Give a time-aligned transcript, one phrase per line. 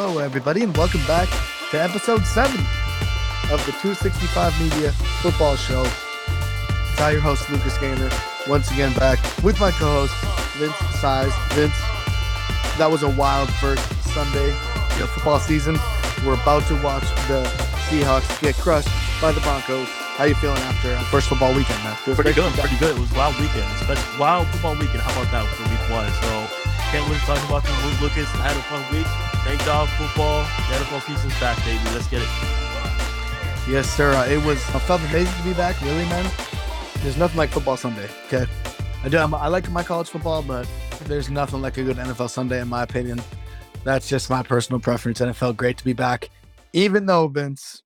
[0.00, 1.26] Hello, everybody, and welcome back
[1.72, 2.60] to episode seven
[3.50, 4.92] of the 265 Media
[5.26, 5.82] Football Show.
[5.82, 8.08] It's I, your host, Lucas Gainer,
[8.46, 10.14] once again back with my co-host,
[10.54, 11.34] Vince Size.
[11.50, 11.74] Vince,
[12.78, 13.82] that was a wild first
[14.14, 14.54] Sunday
[15.02, 15.74] of football season.
[16.24, 17.42] We're about to watch the
[17.90, 19.88] Seahawks get crushed by the Broncos.
[20.14, 21.96] How you feeling after uh, first football weekend, man?
[22.06, 22.94] Feels Pretty good, pretty good.
[22.94, 25.02] It was wild weekend, especially wild football weekend.
[25.02, 26.06] How about that for week one?
[26.22, 26.30] So
[26.94, 28.00] can't wait to talk about this.
[28.00, 29.27] Lucas had a fun week.
[29.48, 30.44] Thank God football.
[30.44, 31.82] NFL season's back, baby.
[31.94, 32.28] Let's get it.
[33.66, 34.12] Yes, sir.
[34.12, 34.58] Uh, it was.
[34.74, 35.80] I felt amazing to be back.
[35.80, 36.30] Really, man.
[36.96, 38.10] There's nothing like football Sunday.
[38.26, 38.44] Okay,
[39.02, 39.16] I do.
[39.16, 40.68] I'm, I like my college football, but
[41.06, 43.22] there's nothing like a good NFL Sunday, in my opinion.
[43.84, 46.28] That's just my personal preference, and it felt great to be back.
[46.74, 47.82] Even though Vince,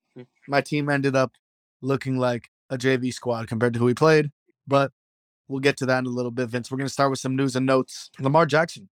[0.49, 1.31] my team ended up
[1.81, 4.33] looking like a JV squad compared to who we played,
[4.67, 4.91] but
[5.47, 6.49] we'll get to that in a little bit.
[6.49, 8.11] Vince, we're going to start with some news and notes.
[8.19, 8.89] Lamar Jackson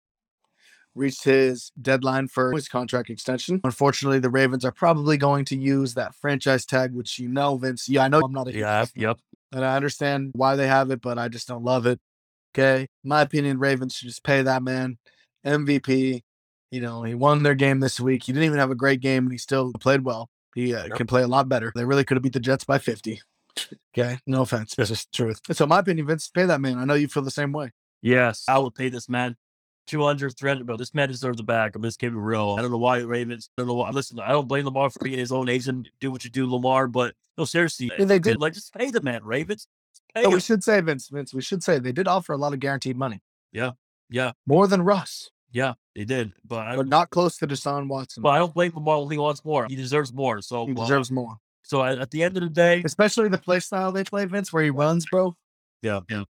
[0.95, 3.61] reached his deadline for his contract extension.
[3.63, 7.87] Unfortunately, the Ravens are probably going to use that franchise tag, which you know, Vince.
[7.87, 9.19] Yeah, I know I'm not a Yeah, yep.
[9.51, 11.99] and I understand why they have it, but I just don't love it.
[12.53, 12.87] Okay.
[13.03, 14.97] My opinion, Ravens should just pay that man
[15.45, 16.21] MVP.
[16.71, 18.23] You know, he won their game this week.
[18.23, 20.29] He didn't even have a great game, and he still played well.
[20.55, 20.97] He uh, Yep.
[20.97, 21.71] can play a lot better.
[21.75, 23.21] They really could have beat the Jets by 50.
[23.97, 24.19] Okay.
[24.25, 24.75] No offense.
[24.75, 25.41] Just the truth.
[25.51, 26.77] So, my opinion, Vince, pay that man.
[26.77, 27.71] I know you feel the same way.
[28.01, 29.35] Yes, I will pay this man
[29.87, 30.77] 200, 300, bro.
[30.77, 31.75] This man deserves the bag.
[31.75, 32.55] I'm just keeping it real.
[32.57, 33.49] I don't know why Ravens.
[33.57, 33.89] I don't know why.
[33.89, 35.89] Listen, I don't blame Lamar for being his own agent.
[35.99, 36.87] Do what you do, Lamar.
[36.87, 38.39] But no, seriously, Yeah, they did.
[38.39, 39.67] Like, just pay the man, Ravens.
[40.15, 42.59] Oh, we should say, Vince, Vince, we should say they did offer a lot of
[42.59, 43.21] guaranteed money.
[43.53, 43.71] Yeah,
[44.09, 44.33] yeah.
[44.45, 46.33] More than Russ, Yeah, they did.
[46.45, 47.09] But but don't.
[47.09, 48.21] close to Deshaun Watson.
[48.23, 49.09] But I don't blame Lamar.
[49.09, 49.67] He wants more.
[49.69, 50.41] He deserves more.
[50.41, 51.37] So he well, deserves more.
[51.63, 54.51] So at, at the end of the day, Especially the play style they play, Vince,
[54.51, 55.35] where he runs, bro.
[55.81, 56.23] yeah, yeah,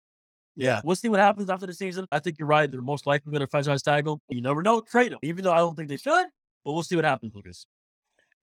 [0.56, 0.82] yeah.
[0.84, 2.06] We'll see what happens after the season.
[2.12, 2.70] I think you're right.
[2.70, 4.18] They're most likely going to franchise tag him.
[4.30, 4.82] You never know.
[4.82, 6.26] Trade him, even though I don't think they should.
[6.64, 7.66] But we'll see what happens, Lucas.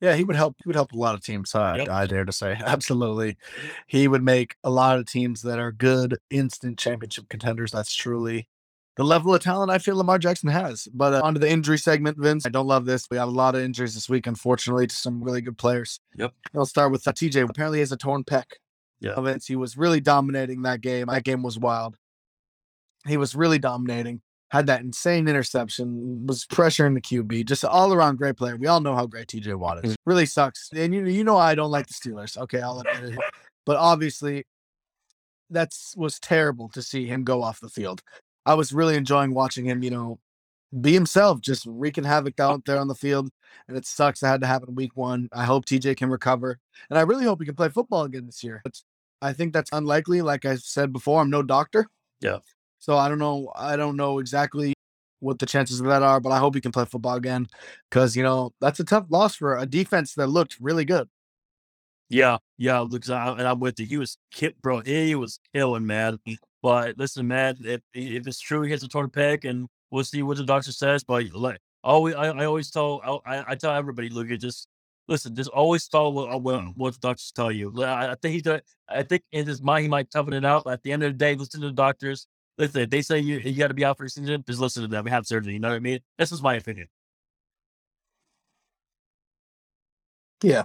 [0.00, 0.56] Yeah, he would help.
[0.62, 1.54] He would help a lot of teams.
[1.54, 1.88] I, Yep.
[1.88, 3.36] I dare to say, absolutely,
[3.86, 7.72] he would make a lot of teams that are good instant championship contenders.
[7.72, 8.48] That's truly
[8.96, 10.88] the level of talent I feel Lamar Jackson has.
[10.92, 12.46] But uh, onto the injury segment, Vince.
[12.46, 13.06] I don't love this.
[13.10, 16.00] We have a lot of injuries this week, unfortunately, to some really good players.
[16.16, 16.32] Yep.
[16.56, 17.48] I'll start with uh, TJ.
[17.48, 18.44] Apparently, he has a torn pec.
[19.00, 19.20] Yeah.
[19.20, 21.06] Vince, he was really dominating that game.
[21.06, 21.96] That game was wild.
[23.06, 24.20] He was really dominating.
[24.50, 26.26] Had that insane interception.
[26.26, 27.46] Was pressuring the QB.
[27.46, 28.56] Just all around great player.
[28.56, 29.92] We all know how great TJ Watt is.
[29.92, 30.10] Mm-hmm.
[30.10, 30.70] Really sucks.
[30.74, 32.36] And you you know I don't like the Steelers.
[32.36, 33.18] Okay, I'll admit it.
[33.66, 34.46] But obviously,
[35.50, 38.02] that's was terrible to see him go off the field.
[38.46, 39.82] I was really enjoying watching him.
[39.82, 40.18] You know,
[40.80, 42.44] be himself, just wreaking havoc oh.
[42.44, 43.30] out there on the field.
[43.66, 44.20] And it sucks.
[44.20, 45.28] That had to happen week one.
[45.32, 46.58] I hope TJ can recover,
[46.90, 48.60] and I really hope he can play football again this year.
[48.64, 48.80] But
[49.20, 50.22] I think that's unlikely.
[50.22, 51.86] Like I said before, I'm no doctor.
[52.20, 52.38] Yeah.
[52.78, 53.50] So I don't know.
[53.56, 54.74] I don't know exactly
[55.20, 57.48] what the chances of that are, but I hope he can play football again
[57.90, 61.08] because you know that's a tough loss for a defense that looked really good.
[62.10, 63.86] Yeah, yeah, I, and I'm with you.
[63.86, 64.80] He was kip, bro.
[64.80, 66.18] He was killing, man.
[66.62, 70.22] But listen, man, if if it's true, he has a torn pec, and we'll see
[70.22, 71.04] what the doctor says.
[71.04, 74.68] But like, always, I, I always tell, I, I tell everybody, look, just
[75.08, 76.72] listen, just always follow what, uh, what, mm.
[76.76, 77.72] what the doctors tell you.
[77.82, 80.64] I, I think he's, gonna- I think in his mind he might toughen it out.
[80.64, 82.26] But at the end of the day, listen to the doctors.
[82.58, 84.82] Listen, if they say you you got to be out for a season, just listen
[84.82, 85.04] to them.
[85.04, 85.52] We have surgery.
[85.52, 86.00] You know what I mean?
[86.18, 86.88] This is my opinion.
[90.42, 90.64] Yeah,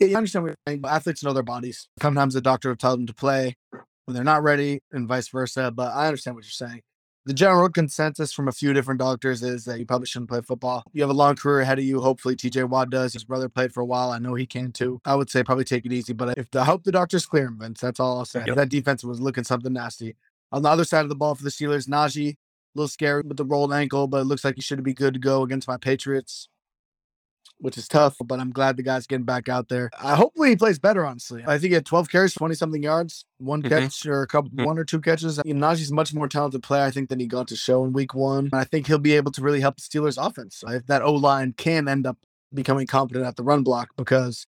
[0.00, 0.80] you understand what you're saying.
[0.80, 1.88] But athletes know their bodies.
[2.02, 3.56] Sometimes the doctor will tell them to play
[4.04, 5.70] when they're not ready, and vice versa.
[5.70, 6.82] But I understand what you're saying.
[7.26, 10.82] The general consensus from a few different doctors is that you probably shouldn't play football.
[10.92, 12.00] You have a long career ahead of you.
[12.00, 13.12] Hopefully, TJ Watt does.
[13.12, 14.10] His brother played for a while.
[14.10, 15.00] I know he can too.
[15.04, 16.14] I would say probably take it easy.
[16.14, 18.44] But if I hope the doctors clear him, Vince, that's all I'll say.
[18.46, 18.56] Yep.
[18.56, 20.16] That defense was looking something nasty.
[20.52, 22.36] On the other side of the ball for the Steelers, Najee, a
[22.74, 25.20] little scary with the rolled ankle, but it looks like he should be good to
[25.20, 26.48] go against my Patriots
[27.60, 29.90] which is tough, but I'm glad the guy's getting back out there.
[29.98, 31.42] Uh, hopefully he plays better, honestly.
[31.46, 33.68] I think he had 12 carries, 20 something yards, one Mhm.
[33.68, 34.64] catch or a couple, Mhm.
[34.66, 35.38] one or two catches.
[35.44, 37.92] You know, Najee's much more talented player, I think, than he got to show in
[37.92, 38.46] week one.
[38.46, 40.64] And I think he'll be able to really help the Steelers offense.
[40.66, 42.16] If that O line can end up
[42.52, 44.46] becoming competent at the run block, because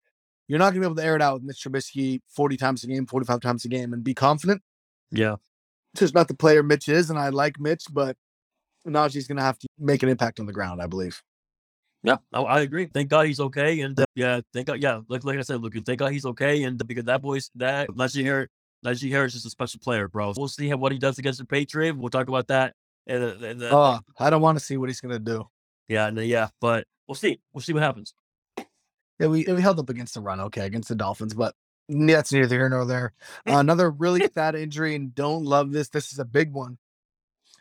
[0.49, 2.83] you're not going to be able to air it out with Mitch Trubisky 40 times
[2.85, 4.63] a game, 45 times a game, and be confident.
[5.11, 5.37] Yeah,
[5.93, 8.17] It's Just not the player Mitch is, and I like Mitch, but
[8.87, 11.23] Najee's going to have to make an impact on the ground, I believe.
[12.03, 12.87] Yeah, I, I agree.
[12.87, 14.83] Thank God he's okay, and uh, yeah, thank God.
[14.83, 17.89] Yeah, like like I said, look, thank God he's okay, and because that boy's that
[17.91, 18.49] Najee Harris,
[18.85, 20.33] Najee Harris is a special player, bro.
[20.37, 21.99] We'll see how, what he does against the Patriots.
[21.99, 22.75] We'll talk about that.
[23.07, 25.45] And, uh, and, uh, Oh, I don't want to see what he's going to do.
[25.89, 27.41] yeah, and, uh, yeah, but we'll see.
[27.53, 28.15] We'll see what happens.
[29.19, 31.55] Yeah, we, we held up against the run, okay, against the Dolphins, but
[31.89, 33.13] that's neither here nor there.
[33.47, 35.91] Uh, another really bad injury, and don't love this.
[35.91, 36.79] This is a big one.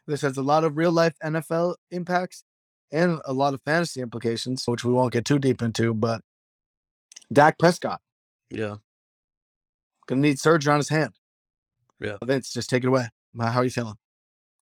[0.07, 2.43] This has a lot of real life NFL impacts
[2.91, 5.93] and a lot of fantasy implications, which we won't get too deep into.
[5.93, 6.21] But
[7.31, 8.01] Dak Prescott
[8.49, 8.77] Yeah.
[10.07, 11.13] gonna need surgery on his hand.
[11.99, 12.17] Yeah.
[12.23, 13.07] Vince, just take it away.
[13.39, 13.95] How are you feeling?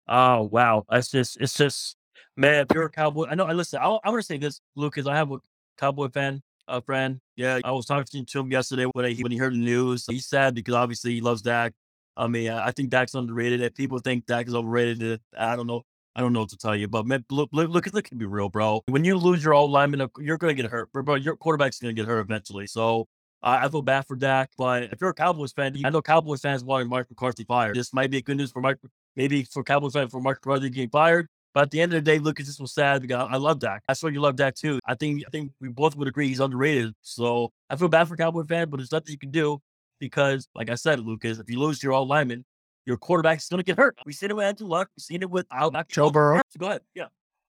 [0.07, 1.95] Oh wow, It's just it's just
[2.36, 2.62] man.
[2.69, 3.45] If you're a cowboy, I know.
[3.45, 3.80] I listen.
[3.81, 5.07] I, I'm gonna say this, Lucas.
[5.07, 5.38] I have a
[5.78, 7.19] cowboy fan, a friend.
[7.36, 10.06] Yeah, I was talking to him yesterday when he when he heard the news.
[10.07, 11.74] He's sad because obviously he loves Dak.
[12.16, 13.62] I mean, I I think Dak's underrated.
[13.62, 15.83] If people think Dak is overrated, uh, I don't know.
[16.15, 16.88] I don't know what to tell you.
[16.88, 18.81] But man, look, look, look, look, be real, bro.
[18.88, 21.15] When you lose your old lineman, uh, you're gonna get hurt, bro.
[21.15, 22.67] Your quarterback's gonna get hurt eventually.
[22.67, 23.07] So
[23.44, 24.51] I, I feel bad for Dak.
[24.57, 27.75] But if you're a Cowboys fan, I know Cowboys fans wanted Mike McCarthy fired.
[27.75, 28.77] This might be good news for Mike
[29.15, 31.27] maybe for Cowboys fans for Mark McCarthy getting fired.
[31.53, 33.81] But at the end of the day, Lucas, this was sad because I love Dak.
[33.88, 34.79] I swear you love Dak too.
[34.85, 36.94] I think I think we both would agree he's underrated.
[37.01, 39.59] So I feel bad for Cowboy fan, but there's nothing you can do
[40.00, 42.44] because, like I said, Lucas, if you lose your all lineman,
[42.85, 43.97] your quarterback's gonna get hurt.
[44.05, 44.89] We've seen it with Andrew Luck.
[44.95, 46.41] We've seen it with uh, Al Joe Burrow.
[46.49, 46.81] So go ahead.
[46.93, 47.07] Yeah.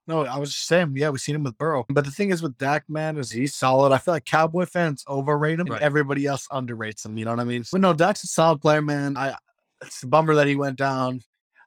[0.08, 1.84] No, I was just saying, yeah, we've seen him with Burrow.
[1.88, 3.92] But the thing is with Dak, man, is he's solid.
[3.92, 5.76] I feel like Cowboy fans overrate him Right.
[5.76, 7.18] and everybody else underrates him.
[7.18, 7.64] You know what I mean?
[7.72, 9.16] But no, Dak's a solid player, man.
[9.16, 9.34] I
[9.82, 11.22] it's a bummer that he went down.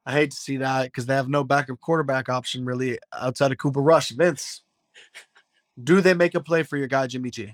[0.05, 3.57] I hate to see that because they have no backup quarterback option really outside of
[3.57, 4.09] Cooper Rush.
[4.09, 4.61] Vince,
[5.83, 7.53] do they make a play for your guy Jimmy G?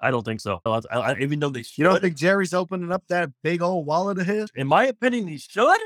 [0.00, 0.60] I don't think so.
[0.64, 1.78] I, I, even though they should.
[1.78, 4.48] You don't think Jerry's opening up that big old wallet of his?
[4.54, 5.78] in my opinion, he should,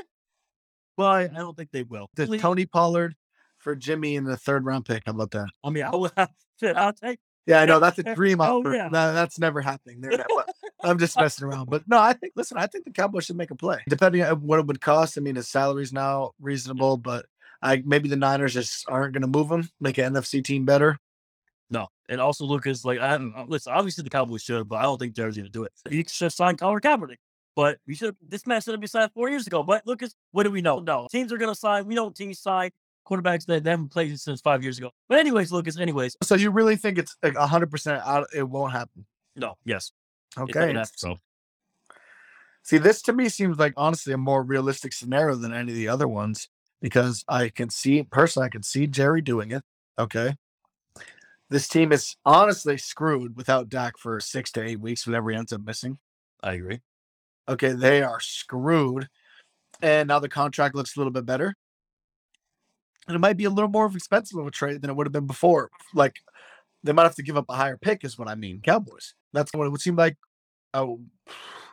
[0.97, 2.09] but I don't think they will.
[2.15, 3.15] The Tony Pollard
[3.57, 5.03] for Jimmy in the third round pick.
[5.05, 5.47] How about that?
[5.63, 6.27] I mean, I
[6.59, 6.75] shit.
[6.75, 7.19] I'll take.
[7.45, 8.73] Yeah, I know that's a dream Oh, offer.
[8.73, 8.89] yeah.
[8.91, 9.99] No, that's never happening.
[10.01, 10.25] There,
[10.83, 11.69] I'm just messing around.
[11.69, 13.79] But no, I think listen, I think the Cowboys should make a play.
[13.89, 15.17] Depending on what it would cost.
[15.17, 17.25] I mean, his salary's now reasonable, but
[17.61, 20.97] I maybe the Niners just aren't going to move him, make an NFC team better.
[22.09, 23.71] And also Lucas, like, I don't, listen.
[23.73, 25.71] Obviously, the Cowboys should, but I don't think Jerry's going to do it.
[25.89, 27.17] He should sign Colin Kaepernick.
[27.55, 28.15] But we should.
[28.27, 29.63] This man should have been signed four years ago.
[29.63, 30.79] But Lucas, what do we know?
[30.79, 31.85] No, teams are going to sign.
[31.85, 32.71] We know teams sign
[33.07, 34.89] quarterbacks that they haven't played since five years ago.
[35.07, 35.77] But anyways, Lucas.
[35.79, 38.27] Anyways, So you really think it's like 100 percent out?
[38.35, 39.05] It won't happen.
[39.35, 39.91] no, yes,
[40.37, 40.51] Okay.
[40.51, 41.15] doesn't have to, So
[42.63, 45.89] See, this to me seems like honestly a more realistic scenario than any of the
[45.89, 46.47] other ones
[46.81, 49.63] because I can see personally, I can see Jerry doing it.
[49.99, 50.35] Okay.
[51.53, 55.53] This team is honestly screwed without Dak for six to eight weeks, whatever he ends
[55.53, 55.99] up missing.
[56.41, 56.81] I agree.
[57.47, 59.07] Okay, they are screwed.
[59.79, 61.53] And now the contract looks a little bit better.
[63.07, 65.13] And it might be a little more expensive of a trade than it would have
[65.13, 65.69] been before.
[65.93, 66.15] Like
[66.83, 68.59] they might have to give up a higher pick, is what I mean.
[68.59, 69.13] Cowboys.
[69.31, 70.17] That's what it would seem like
[70.73, 70.87] a,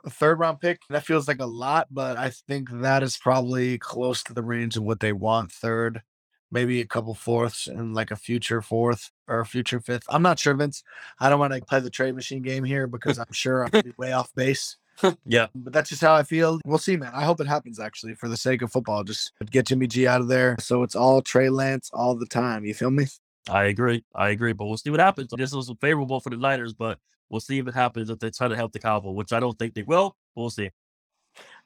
[0.05, 0.81] a third round pick.
[0.91, 4.77] That feels like a lot, but I think that is probably close to the range
[4.77, 5.53] of what they want.
[5.53, 6.03] Third,
[6.51, 10.05] maybe a couple fourths and like a future fourth or a future fifth.
[10.09, 10.83] I'm not sure, Vince.
[11.19, 13.93] I don't want to play the trade machine game here because I'm sure I'm be
[13.97, 14.77] way off base
[15.27, 16.61] Yeah, but that's just how I feel.
[16.65, 17.13] We'll see, man.
[17.15, 19.05] I hope it happens actually for the sake of football.
[19.05, 20.57] Just get Jimmy G out of there.
[20.59, 22.65] So it's all Trey Lance all the time.
[22.65, 23.07] You feel me?
[23.49, 24.05] I agree.
[24.15, 24.53] I agree.
[24.53, 25.33] But we'll see what happens.
[25.37, 26.99] This was favorable for the Niners, but
[27.29, 29.59] we'll see if it happens if they try to help the Cowboys, which I don't
[29.59, 30.17] think they will.
[30.35, 30.71] We'll see.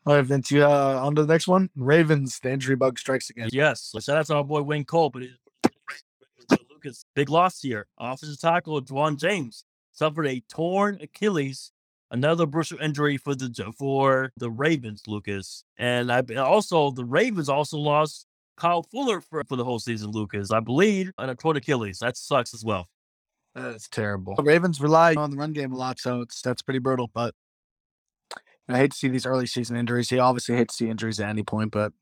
[0.07, 1.71] All right, Vince, you uh, on to the next one.
[1.77, 3.49] Ravens, the injury bug strikes again.
[3.53, 3.91] Yes.
[3.99, 5.31] So to our boy Wayne Cole, but it,
[6.71, 7.87] Lucas, big loss here.
[7.99, 11.73] Offensive tackle Ja'Wuan James suffered a torn Achilles,
[12.11, 15.65] another brutal injury for the for the Ravens, Lucas.
[15.79, 18.27] And I also the Ravens also lost
[18.59, 20.51] Kyle Fuller for, for the whole season, Lucas.
[20.51, 22.01] I believe, and a torn Achilles.
[22.01, 22.89] That sucks as well.
[23.55, 24.35] That's terrible.
[24.35, 27.11] The Ravens rely on the run game a lot, so it's that's pretty brutal.
[27.15, 27.35] But
[28.69, 30.09] I hate to see these early season injuries.
[30.11, 31.93] He obviously hates to see injuries at any point, but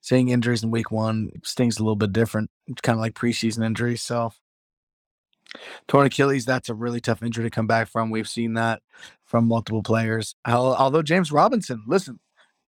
[0.00, 2.50] seeing injuries in week one stings a little bit different.
[2.66, 4.02] It's kind of like preseason injuries.
[4.02, 4.32] So
[5.88, 8.10] torn Achilles, that's a really tough injury to come back from.
[8.10, 8.82] We've seen that
[9.24, 10.34] from multiple players.
[10.46, 12.18] Although James Robinson, listen,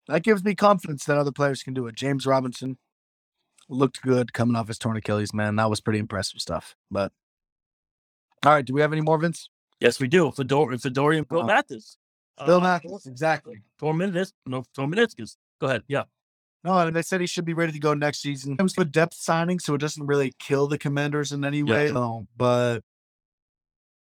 [0.07, 1.95] that gives me confidence that other players can do it.
[1.95, 2.77] James Robinson
[3.69, 5.55] looked good coming off his torn Achilles, man.
[5.55, 6.75] That was pretty impressive stuff.
[6.91, 7.12] But
[8.45, 9.50] all right, do we have any more, Vince?
[9.79, 10.31] Yes, we do.
[10.31, 11.98] Fedor, Phidarian Bill Uh, Mathis.
[12.45, 13.62] Bill Uh, Mathis, exactly.
[13.79, 15.38] Tormentis, no Tormentis.
[15.60, 15.83] Go ahead.
[15.88, 16.03] Yeah.
[16.63, 18.53] No, and they said he should be ready to go next season.
[18.53, 21.60] It comes to a depth signing, so it doesn't really kill the commanders in any
[21.60, 21.71] Yeah.
[21.74, 21.91] way.
[21.91, 22.81] No, but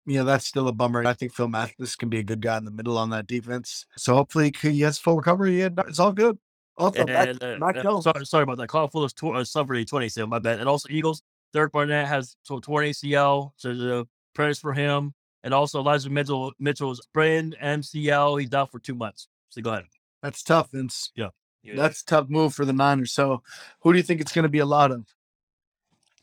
[0.06, 1.06] you know, that's still a bummer.
[1.06, 3.86] I think Phil Mathis can be a good guy in the middle on that defense.
[3.98, 6.38] So hopefully he has full recovery and it's all good.
[6.76, 8.68] Also, And, uh, Mac uh, sorry, sorry about that.
[8.68, 10.60] Carl Fuller's tor- uh, suffered a 20 ACL, my bad.
[10.60, 11.22] And also Eagles,
[11.54, 15.14] Derek Barnett has to- torn ACL, so the prayers for him.
[15.44, 18.42] And also Elijah Mitchell Mitchell's sprained MCL.
[18.42, 19.28] He's out for two months.
[19.50, 19.86] So go ahead.
[20.22, 21.12] That's tough, Vince.
[21.16, 21.30] Yeah.
[21.76, 23.12] That's a tough move for the Niners.
[23.12, 23.44] So
[23.82, 25.06] who do you think it's going to be a lot of?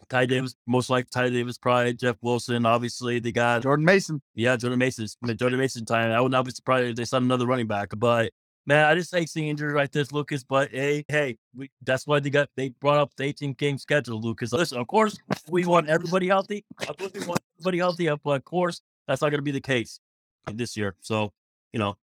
[0.08, 2.64] Ty Davis, most likely Ty Davis, probably Jeff Wilson.
[2.64, 3.58] Obviously, the guy.
[3.58, 4.22] Jordan Mason.
[4.34, 6.12] yeah, Jordan Mason's Jordan Mason time.
[6.12, 8.32] I would not be surprised if they signed another running back, but
[8.68, 10.44] Man, I just hate seeing injuries like this, Lucas.
[10.44, 14.20] But hey, hey, we, that's why they got they brought up the 18 game schedule,
[14.20, 14.52] Lucas.
[14.52, 16.66] Listen, of course, we want everybody healthy.
[16.86, 19.60] Of course, we want everybody healthy, but of course, that's not going to be the
[19.60, 19.98] case
[20.52, 20.94] this year.
[21.00, 21.32] So,
[21.72, 21.96] you know,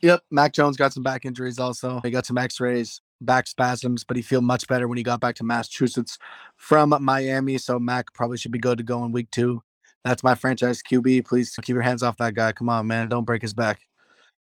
[0.00, 2.00] Yep, Mac Jones got some back injuries also.
[2.02, 5.34] He got some X-rays, back spasms, but he feel much better when he got back
[5.36, 6.18] to Massachusetts
[6.56, 7.58] from Miami.
[7.58, 9.62] So Mac probably should be good to go in week two.
[10.04, 11.26] That's my franchise QB.
[11.26, 12.52] Please keep your hands off that guy.
[12.52, 13.80] Come on, man, don't break his back.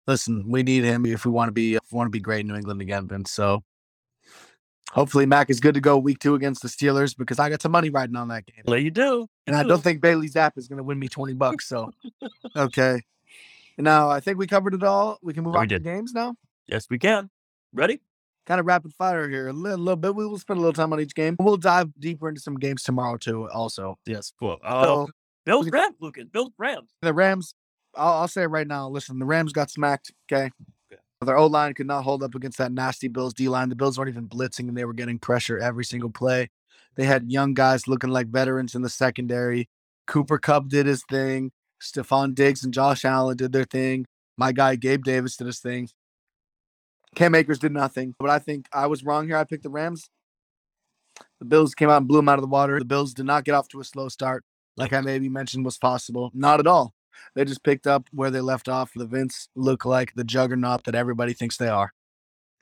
[0.08, 2.42] Listen, we need him if we want to be if we want to be great
[2.42, 3.32] in New England again, Vince.
[3.32, 3.64] So
[4.92, 7.72] hopefully Mac is good to go week two against the Steelers because I got some
[7.72, 8.64] money riding on that game.
[8.66, 9.28] well, you do.
[9.48, 9.70] And I do.
[9.70, 11.68] don't think Bailey Zappe is going to win me 20 bucks.
[11.68, 11.92] So,
[12.56, 13.02] okay.
[13.78, 15.18] Now, I think we covered it all.
[15.24, 15.84] We can move we on to did.
[15.84, 16.36] games now.
[16.68, 17.30] Yes, we can.
[17.74, 18.00] Ready?
[18.46, 20.16] Kind of rapid fire here, a little, little bit.
[20.16, 21.36] We will spend a little time on each game.
[21.40, 23.98] We'll dive deeper into some games tomorrow, too, also.
[24.06, 24.32] Yes.
[24.40, 24.58] Cool.
[24.64, 25.10] Uh, So,
[25.46, 26.26] Bills Rams, Lucas.
[26.32, 26.90] Bills Rams.
[27.02, 27.54] the Rams,
[27.96, 28.88] I'll, I'll say it right now.
[28.90, 30.12] Listen, the Rams got smacked.
[30.32, 30.52] Okay.
[31.24, 33.70] Their O line could not hold up against that nasty Bills D line.
[33.70, 36.50] The Bills weren't even blitzing and they were getting pressure every single play.
[36.96, 39.70] They had young guys looking like veterans in the secondary.
[40.08, 41.52] Cooper Kupp did his thing.
[41.82, 44.06] Stefon Diggs and Josh Allen did their thing.
[44.38, 45.90] My guy Gabe Davis did his thing.
[47.16, 48.16] Cam Akers did nothing.
[48.20, 49.38] But I think I was wrong here.
[49.38, 50.10] I picked the Rams.
[51.40, 52.80] The Bills came out and blew them out of the water.
[52.80, 54.44] The Bills did not get off to a slow start,
[54.78, 56.32] like I maybe mentioned was possible.
[56.34, 56.94] Not at all.
[57.36, 58.92] They just picked up where they left off.
[58.96, 61.92] The Vince look like the juggernaut that everybody thinks they are.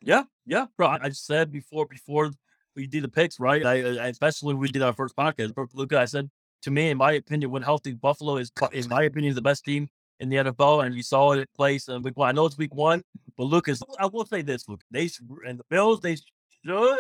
[0.02, 0.88] Yeah, yeah, bro.
[0.88, 2.32] I said before before
[2.76, 3.66] we did the picks, right?
[3.66, 3.76] I,
[4.08, 5.54] especially we did our first podcast.
[5.74, 6.30] Luca, I said
[6.64, 9.90] to me, in my opinion, when healthy, Buffalo is, in my opinion, the best team
[10.20, 12.30] in the NFL, and you saw it in place in week one.
[12.30, 13.02] I know it's week one,
[13.38, 15.10] but Lucas, I will say this, Luke, they
[15.46, 16.98] and the Bills, they should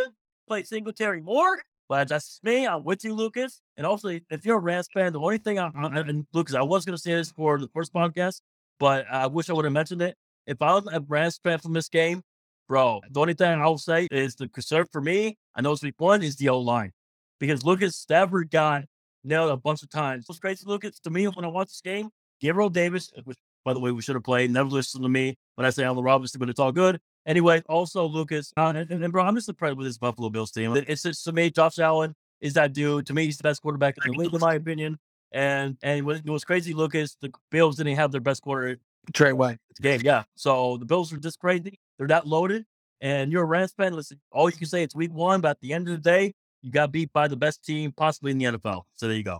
[0.47, 1.61] play Singletary more.
[1.89, 2.67] But that's me.
[2.67, 3.61] I'm with you, Lucas.
[3.75, 6.61] And also, if you're a Rams fan, the only thing I, I and Lucas, I
[6.61, 8.41] was going to say this for the first podcast,
[8.79, 10.15] but I wish I would have mentioned it.
[10.45, 12.21] If I was a Rams fan from this game,
[12.67, 15.81] bro, the only thing I will say is the concern for me, I know it's
[15.81, 16.91] week one, is the O line.
[17.39, 18.83] Because Lucas Stafford got
[19.23, 20.25] nailed a bunch of times.
[20.27, 23.79] What's crazy, Lucas, to me, when I watch this game, Gabriel Davis, which by the
[23.79, 26.49] way, we should have played, never listen to me when I say Allen Robinson, but
[26.49, 26.99] it's all good.
[27.29, 30.75] Anyway, also Lucas, uh, and, and, bro, I'm just impressed with this Buffalo Bills team.
[30.75, 33.05] It- It's just to me, Josh Allen is that dude.
[33.05, 34.97] To me, he's the best quarterback in the league, in my opinion.
[35.31, 38.77] And and what, what's crazy, Lucas, the Bills didn't have their best quarter
[39.13, 39.59] Trey White.
[39.79, 40.01] game.
[40.03, 40.23] Yeah.
[40.35, 41.79] So the Bills are just crazy.
[41.97, 42.65] They're that loaded.
[42.99, 43.93] And you're a Rams fan.
[43.93, 46.33] Listen, all you can say it's week one, but at the end of the day,
[46.63, 48.83] you got beat by the best team possibly in the NFL.
[48.95, 49.39] So there you go.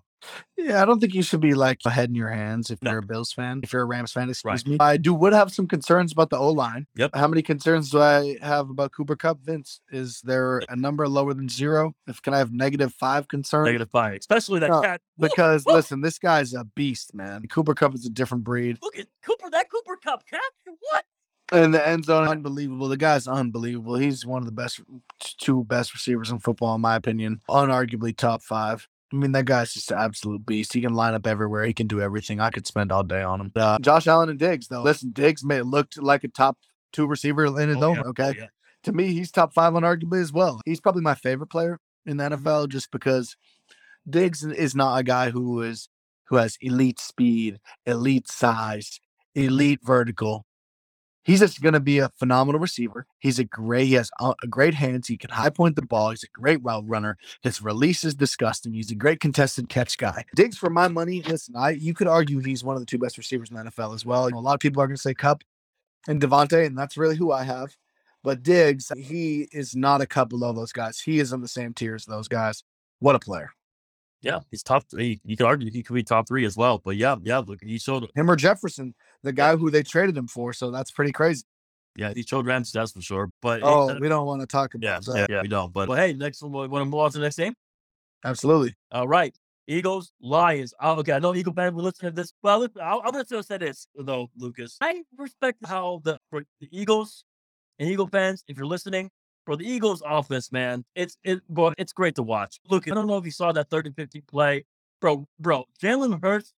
[0.57, 2.91] Yeah, I don't think you should be like a head in your hands if No.
[2.91, 3.61] you're a Bills fan.
[3.63, 4.67] If you're a Rams fan, excuse Right.
[4.67, 4.77] me.
[4.79, 6.87] I do would have some concerns about the O line.
[6.95, 7.11] Yep.
[7.15, 9.79] How many concerns do I have about Cooper Kupp, Vince?
[9.91, 11.93] Is there a number lower than zero?
[12.07, 13.67] If can I have negative five concerns?
[13.67, 15.01] Negative five, especially that No, cat.
[15.17, 17.47] Because look, listen, this guy's a beast, man.
[17.47, 18.77] Cooper Kupp is a different breed.
[18.81, 20.41] look at Cooper, that Cooper Kupp cat.
[20.65, 21.05] What?
[21.51, 22.89] In the end zone, unbelievable.
[22.89, 23.95] The guy's unbelievable.
[23.95, 24.81] He's one of the best,
[25.39, 27.41] two best receivers in football, in my opinion.
[27.49, 28.87] Unarguably top five.
[29.11, 30.73] I mean, that guy's just an absolute beast.
[30.73, 31.63] He can line up everywhere.
[31.65, 32.39] He can do everything.
[32.39, 33.51] I could spend all day on him.
[33.55, 34.83] Uh, Josh Allen and Diggs, though.
[34.83, 36.57] Listen, Diggs may looked like a top
[36.93, 37.95] two receiver in his Oh, own.
[37.95, 38.01] yeah.
[38.05, 38.47] Oh, Okay, yeah.
[38.83, 40.61] to me, he's top five unarguably as well.
[40.65, 42.23] He's probably my favorite player in the.
[42.29, 43.35] NFL just because
[44.09, 45.89] Diggs is not a guy who is
[46.25, 48.99] who has elite speed, elite size,
[49.33, 50.45] elite vertical.
[51.29, 53.05] He's just going to be a phenomenal receiver.
[53.19, 55.07] He's a great, he has uh, a great hands.
[55.07, 56.09] He can high point the ball.
[56.09, 57.19] He's a great route runner.
[57.43, 58.73] His release is disgusting.
[58.73, 60.25] He's a great contested catch guy.
[60.35, 63.15] Diggs, for my money, listen, I you could argue he's one of the two best
[63.15, 64.27] receivers in the NFL as well.
[64.27, 65.43] You know, a lot of people are going to say Kupp
[66.07, 67.77] and Davante, and that's really who I have.
[68.23, 70.99] But Diggs, he is not a cup below those guys.
[70.99, 72.63] He is on the same tier as those guys.
[72.97, 73.51] What a player.
[74.21, 75.21] Yeah, he's top three.
[75.23, 76.79] You could argue he could be top three as well.
[76.79, 80.27] But yeah, yeah, look, he showed Him or Jefferson, the guy who they traded him
[80.27, 80.53] for.
[80.53, 81.43] So that's pretty crazy.
[81.95, 83.29] yeah, he showed Rams that's for sure.
[83.41, 85.29] But Oh, we don't want to talk about yeah, that.
[85.29, 85.73] yeah, yeah, we don't.
[85.73, 87.53] But, but hey, next one, want to move on to the next game?
[88.23, 88.75] Absolutely.
[88.91, 89.35] All right.
[89.67, 90.73] Eagles, Lions.
[90.81, 92.33] Oh, okay, I know Eagle fans will listen to this.
[92.41, 94.77] Well, I'll, I'm going to say this, though, Lucas.
[94.81, 97.23] I respect how the, for the Eagles
[97.77, 99.11] and Eagle fans, if you're listening,
[99.45, 102.59] for the Eagles offense, man, it's it, bro, it's great to watch.
[102.67, 104.65] Look, I don't know if you saw that 30 50 play.
[105.01, 106.53] Bro, bro, Jalen Hurts,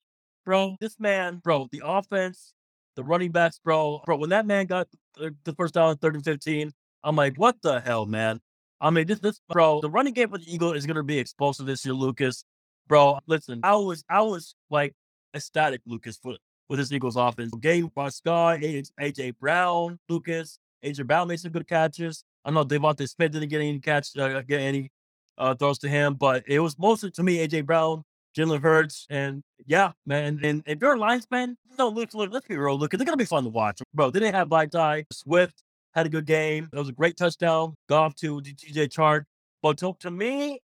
[0.45, 2.53] bro, this man, bro, the offense,
[2.95, 6.71] the running backs, bro, bro, when that man got the, first down, 30 15,
[7.03, 8.39] I'm like, what the hell, man?
[8.79, 11.65] I mean, this, this, bro, the running game for the Eagle is to be explosive
[11.65, 12.43] this year, Lucas.
[12.88, 14.93] Bro, listen, I was, I was like
[15.33, 16.36] ecstatic, Lucas, for
[16.67, 17.53] with this Eagles offense.
[17.60, 22.24] Gabe Scott, AJ Brown, Lucas, AJ Brown made some good catches.
[22.45, 24.89] I know DeVonta Smith didn't get any catch, uh, get any
[25.38, 28.03] uh, throws to him, but it was mostly to me AJ Brown
[28.38, 30.39] Jalen Hurts, and yeah, man.
[30.43, 32.77] And if you're a Lions fan, no, look, look, let's be real.
[32.77, 34.09] Look, they're gonna be fun to watch, bro.
[34.09, 35.05] They didn't have Black Tie.
[35.11, 36.69] Swift had a good game.
[36.71, 37.75] That was a great touchdown.
[37.89, 39.25] Goff to DJ Chark.
[39.61, 40.59] But to, to me,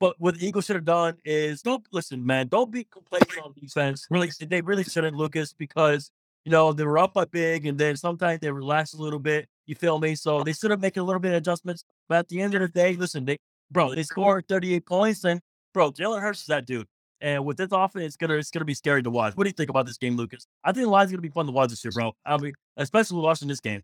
[0.00, 2.48] but what the Eagles should have done is don't listen, man.
[2.48, 4.06] Don't be complacent on defense.
[4.10, 6.10] Really, they really shouldn't, Lucas, because
[6.44, 9.48] you know they were up by big, and then sometimes they relax a little bit.
[9.66, 10.14] You feel me?
[10.14, 11.84] So they should have made a little bit of adjustments.
[12.08, 13.38] But at the end of the day, listen, they
[13.70, 15.40] bro, they scored 38 points, and
[15.72, 16.86] bro, Jalen Hurts is that dude.
[17.24, 19.34] And with this offense, it's gonna it's gonna be scary to watch.
[19.34, 20.46] What do you think about this game, Lucas?
[20.62, 22.12] I think the line's gonna be fun to watch this year, bro.
[22.26, 23.82] I'll be especially watching this game.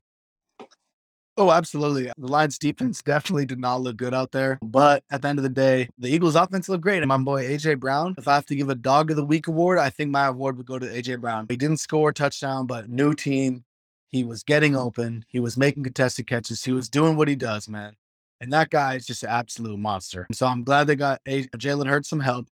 [1.38, 2.12] Oh, absolutely.
[2.18, 4.59] The Lions defense definitely did not look good out there.
[4.61, 6.99] But at the end of the day, the Eagles offense looked great.
[6.99, 9.47] And my boy AJ Brown, if I have to give a dog of the week
[9.47, 11.47] award, I think my award would go to AJ Brown.
[11.49, 13.64] He didn't score a touchdown, but new team.
[14.11, 15.25] He was getting open.
[15.28, 16.62] He was making contested catches.
[16.62, 17.94] He was doing what he does, man.
[18.42, 20.26] And that guy is just an absolute monster.
[20.32, 22.49] So I'm glad they got a- Jalen Hurts some help.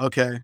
[0.00, 0.40] Okay.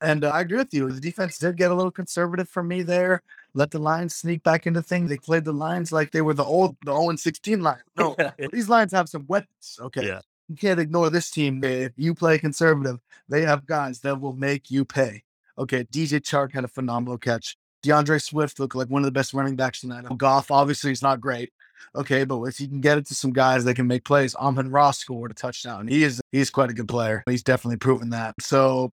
[0.00, 0.90] And uh, I agree with you.
[0.90, 3.22] The defense did get a little conservative for me there.
[3.54, 5.08] Let the Lions sneak back into things.
[5.08, 7.78] They played the Lions like they were the old, the 0 16 line.
[7.96, 8.16] No,
[8.52, 9.78] these Lions have some weapons.
[9.80, 10.06] Okay.
[10.06, 10.20] Yeah.
[10.48, 11.64] You can't ignore this team.
[11.64, 12.98] If you play conservative,
[13.28, 15.22] they have guys that will make you pay.
[15.56, 15.84] Okay.
[15.84, 17.56] DJ Chark had a phenomenal catch.
[17.82, 20.04] D'Andre Swift looked like one of the best running backs tonight.
[20.16, 21.52] Goff, obviously, is not great.
[21.96, 24.70] Okay, but if you can get it to some guys that can make plays, Amon
[24.70, 25.86] Ross scored a touchdown.
[25.88, 27.22] He is he's quite a good player.
[27.28, 28.34] He's definitely proven that.
[28.40, 28.90] So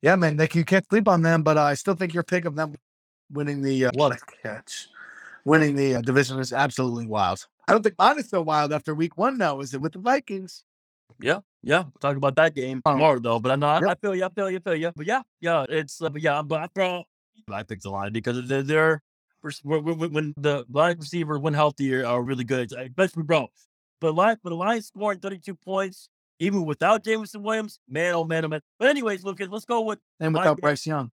[0.00, 2.44] yeah, man, Nick, you can't sleep on them, but uh, I still think your pick
[2.44, 2.74] of them
[3.30, 4.88] winning the uh, what a catch,
[5.44, 7.46] winning the uh, division is absolutely wild.
[7.68, 9.38] I don't think mine is so wild after week one.
[9.38, 10.64] Now is it with the Vikings?
[11.20, 11.82] Yeah, yeah.
[11.82, 12.92] We'll talk about that game Oh.
[12.92, 13.38] tomorrow, though.
[13.38, 13.88] But I know I, Yep.
[13.90, 14.92] I feel you, I feel you, I feel you.
[14.96, 15.64] But yeah, yeah.
[15.68, 17.04] It's uh, but yeah, but I throw
[17.50, 19.02] I picked the line because they're, they're
[19.62, 23.48] when, when- the line receiver when healthy are, really good, especially bro.
[24.00, 26.08] But line, but the line scoring thirty two points
[26.42, 28.60] even without Jameson Williams, man, oh man, oh man.
[28.78, 31.12] But anyways, Lucas, let's go with And without Bryce Young.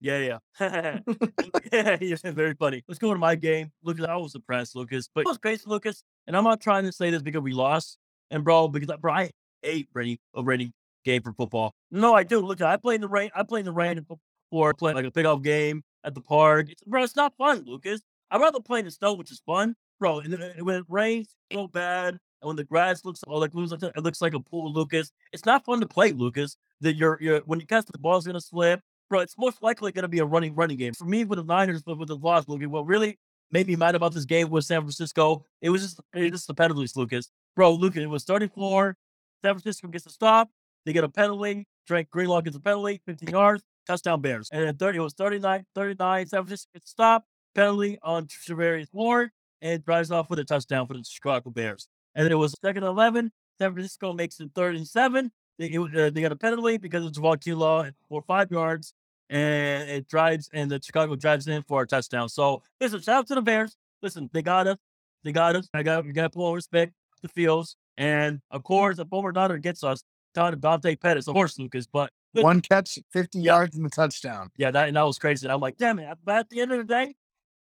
[0.00, 0.38] yeah, yeah.
[1.72, 2.82] yeah, yeah, very funny.
[2.88, 3.70] Let's go to my game.
[3.82, 5.10] Lucas, I was impressed, Lucas.
[5.14, 6.02] But it was crazy, Lucas.
[6.26, 7.98] And I'm not trying to say this because we lost.
[8.30, 9.30] And bro, because bro, I
[9.62, 10.72] hate Brady a rainy
[11.04, 11.74] game for football.
[11.90, 12.40] No, I do.
[12.40, 13.30] Look, I play in the rain.
[13.34, 14.04] I play in the rain
[14.50, 16.70] for playing like a pickup game at the park.
[16.70, 18.00] It's, bro, it's not fun, Lucas.
[18.30, 20.20] I'd rather play in the snow, which is fun, bro.
[20.20, 22.18] And when it rains, so bad.
[22.42, 25.10] And when the grass looks oh, like looks like it looks like a pool, Lucas.
[25.32, 26.56] It's not fun to play, Lucas.
[26.80, 30.08] That you're, you're when you catch the ball's gonna slip bro, it's most likely to
[30.08, 30.94] be a running running game.
[30.94, 33.18] For me, with the Niners, but with the loss, Lucas, what really
[33.50, 35.44] made me mad about this game was San Francisco.
[35.62, 37.30] It was just, it was just the penalties, Lucas.
[37.54, 38.96] Bro, Lucas, it was 34.
[39.44, 40.50] San Francisco gets a stop.
[40.84, 41.66] They get a penalty.
[41.86, 44.48] Dre Greenlaw gets a penalty, 15 yards, touchdown Bears.
[44.52, 46.26] And then 30, it was 39, 39.
[46.26, 49.30] San Francisco gets a stop, penalty on Charvarius Ward,
[49.62, 51.88] and drives off with a touchdown for the Chicago Bears.
[52.14, 53.32] And then it was second and 11.
[53.58, 55.30] San Francisco makes it third and seven.
[55.58, 58.92] They, it, uh, they got a penalty because of Javon Law for five yards,
[59.30, 62.28] and it drives, and the Chicago drives in for a touchdown.
[62.28, 63.76] So listen, shout out to the Bears.
[64.02, 64.76] Listen, they got us.
[65.24, 65.68] They got us.
[65.72, 69.58] I got we got to pull respect to Fields, and of course, if Homer Donner
[69.58, 71.86] gets us, down to Dante Pettis, of course, Lucas.
[71.86, 74.50] But One catch, 50 yards, and a touchdown.
[74.56, 75.46] yeah, that and that was crazy.
[75.46, 76.18] And I'm like, damn it.
[76.24, 77.14] But at the end of the day,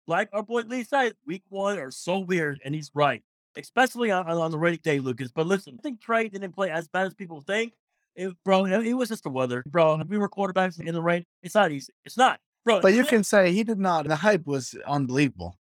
[0.08, 3.24] like our boy Lee said, week one are so weird, and he's right,
[3.56, 5.32] especially on, on the rainy day, Lucas.
[5.32, 7.74] But listen, I think Trey didn't play as bad as people think.
[8.16, 10.00] It, bro, it, it was just the weather, bro.
[10.00, 11.94] If we were quarterbacks in the rain, it's not easy.
[12.04, 12.82] It's not, bro.
[12.82, 14.08] But you can say he did not.
[14.08, 15.59] The hype was unbelievable.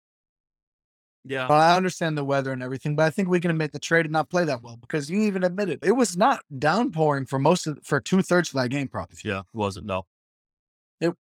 [1.25, 3.79] Yeah, But I understand the weather and everything, but I think we can admit the
[3.79, 7.39] trade did not play that well because you even admitted it was not downpouring for
[7.39, 8.87] most of for two thirds of that game.
[8.87, 10.05] Probably yeah, it wasn't no.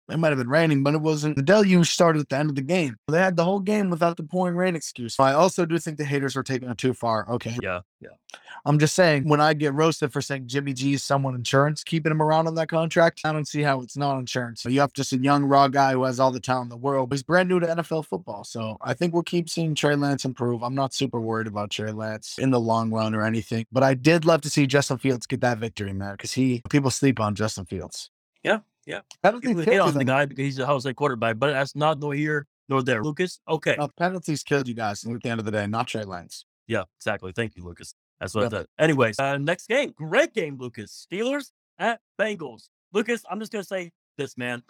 [0.10, 1.36] It, might have been raining, but it wasn't.
[1.36, 2.98] The deluge started at the end of the game.
[3.08, 5.20] They had the whole game without the pouring rain excuse.
[5.20, 7.30] I also do think the haters are taking it too far.
[7.30, 8.10] Okay, Yeah, yeah,
[8.66, 12.12] I'm just saying when I get roasted for saying Jimmy G is someone insurance, keeping
[12.12, 14.62] him around on that contract, I don't see how it's not insurance.
[14.62, 16.78] So you have just a young raw guy who has all the talent in the
[16.78, 17.12] world.
[17.12, 20.64] He's brand new to NFL football, so I think we'll keep seeing Trey Lance improve.
[20.64, 23.94] I'm not super worried about Trey Lance in the long run or anything, but I
[23.94, 27.36] did love to see Justin Fields get that victory, man, because he people sleep on
[27.36, 28.10] Justin Fields.
[28.44, 29.02] Yeah, yeah.
[29.24, 32.00] Penalties people hate killed on the guy because he's a Jose quarterback, but that's not
[32.00, 33.04] nor here nor there.
[33.04, 33.76] Lucas, okay.
[33.78, 36.46] No, penalties killed you guys at the end of the day, not Trey Lance.
[36.68, 37.32] Yeah, exactly.
[37.36, 37.94] Thank you, Lucas.
[38.20, 38.46] That's what.
[38.46, 38.66] I said.
[38.80, 39.94] Anyways, uh, next game.
[39.96, 41.06] Great game, Lucas.
[41.12, 42.70] Steelers at Bengals.
[42.94, 44.64] Lucas, I'm just going to say this, man.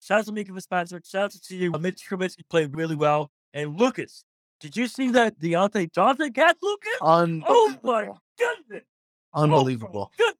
[0.00, 1.04] Shout out to Minkah Fitzpatrick.
[1.04, 1.72] Shout out to you.
[1.72, 3.30] Mitch Trubisky played really well.
[3.52, 4.24] And Lucas,
[4.60, 6.92] did you see that Diontae Johnson catch, Lucas?
[7.00, 8.84] Un- Oh, my goodness.
[9.34, 10.12] Oh, my unbelievable.
[10.16, 10.36] goodness.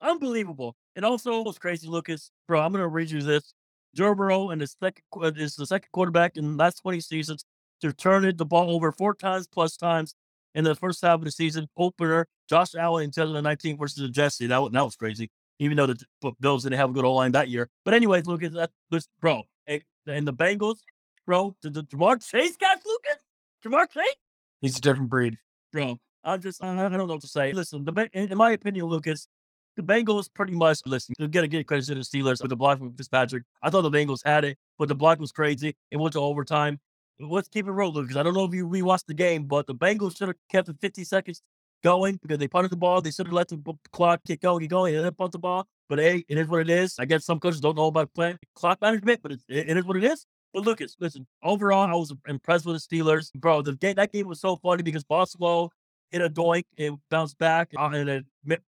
[0.00, 0.76] Unbelievable.
[0.96, 2.30] And also, was crazy, Lucas.
[2.46, 3.52] Bro, I'm going to read you this.
[3.94, 5.02] Joe Burrow and the second
[5.36, 7.44] is the second quarterback in the last 20 seasons
[7.80, 10.14] to turn it the ball over four times plus times
[10.54, 12.26] in the first half of the season opener.
[12.48, 14.38] Josh Allen in 2019 versus the Jets.
[14.38, 15.30] That, was, that was crazy.
[15.58, 17.68] even though the Bills didn't have a good O line that year.
[17.84, 20.78] But anyways, Lucas, that this bro, and, and the Bengals,
[21.26, 23.22] bro, the, the Ja'Marr Chase guys, Lucas,
[23.64, 24.16] Ja'Marr Chase,
[24.60, 25.38] He's a different breed.
[25.72, 25.98] bro.
[26.26, 27.52] I'm just, I, I don't know what to say.
[27.52, 29.28] Listen, the in, in my opinion, Lucas,
[29.76, 31.14] the Bengals pretty much listen.
[31.18, 33.44] You gotta give credit to the Steelers with the block from Fitzpatrick.
[33.62, 35.74] I thought the Bengals had it, but the block was crazy.
[35.90, 36.78] It went to overtime.
[37.20, 38.16] Let's keep it real, Lucas.
[38.16, 40.74] I don't know if you rewatched the game, but the Bengals should have kept the
[40.74, 41.42] 50 seconds
[41.82, 43.00] going because they punted the ball.
[43.00, 43.60] They should have let the
[43.92, 45.66] clock keep going, keep going, and then punt the ball.
[45.88, 46.98] But hey, it is what it is.
[46.98, 49.96] I guess some coaches don't know about playing clock management, but it, it is what
[49.96, 50.26] it is.
[50.52, 53.32] But Lucas, listen, overall, I was impressed with the Steelers.
[53.34, 55.70] Bro, the game, that game was so funny because Buffalo
[56.10, 58.24] hit a doink, it bounced back, uh, and then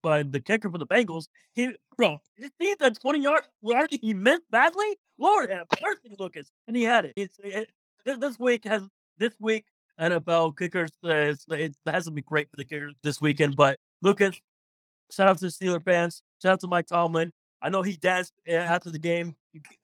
[0.03, 4.15] but the kicker for the Bengals, he, bro, you see that 20 yard yard he
[4.15, 4.97] missed badly?
[5.19, 6.51] Lord have mercy, Lucas.
[6.69, 7.15] And he had it.
[7.17, 7.71] It's, it
[8.05, 8.83] this, week has,
[9.19, 9.65] this week,
[10.01, 14.41] NFL kickers, uh, it hasn't been great for the kickers this weekend, but Lucas,
[15.11, 16.23] shout out to the Steeler fans.
[16.43, 17.33] Shout out to Mike Tomlin.
[17.63, 19.35] I know he danced uh, after the game.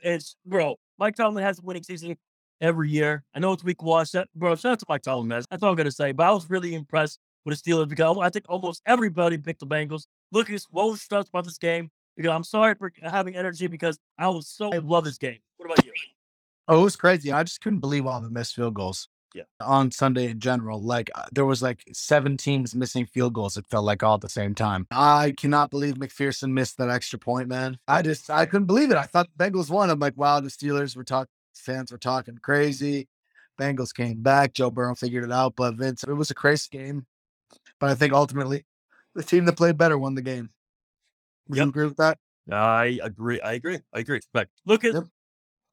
[0.00, 2.16] It's bro, Mike Tomlin has a winning season
[2.60, 3.24] every year.
[3.34, 4.06] I know it's week one.
[4.36, 5.42] Bro, shout out to Mike Tomlin, man.
[5.50, 6.12] That's all I'm gonna say.
[6.12, 9.66] But I was really impressed with the Steelers because I think almost everybody picked the
[9.66, 10.06] Bengals.
[10.30, 11.90] Lucas, what was stressed about this game?
[12.16, 15.38] Because I'm sorry for having energy because I was so I love this game.
[15.56, 15.92] What about you?
[16.68, 17.32] Oh, it was crazy.
[17.32, 19.08] I just couldn't believe all the missed field goals.
[19.34, 19.44] Yeah.
[19.62, 23.56] On Sunday in general, like uh, there was like seven teams missing field goals.
[23.56, 24.86] It felt like all at the same time.
[24.90, 27.78] I cannot believe McPherson missed that extra point, man.
[27.88, 28.98] I just I couldn't believe it.
[28.98, 29.88] I thought the Bengals won.
[29.88, 33.08] I'm like, wow, the Steelers were talking, fans were talking crazy.
[33.58, 34.52] Bengals came back.
[34.52, 37.06] Joe Burrow figured it out, but Vince, it was a crazy game.
[37.82, 38.64] But I think ultimately,
[39.16, 40.50] the team that played better won the game.
[41.48, 41.64] Would Yep.
[41.64, 42.16] you agree with that?
[42.48, 43.40] I agree.
[43.40, 43.80] I agree.
[43.92, 44.20] I agree.
[44.32, 45.04] But Lucas, Yep.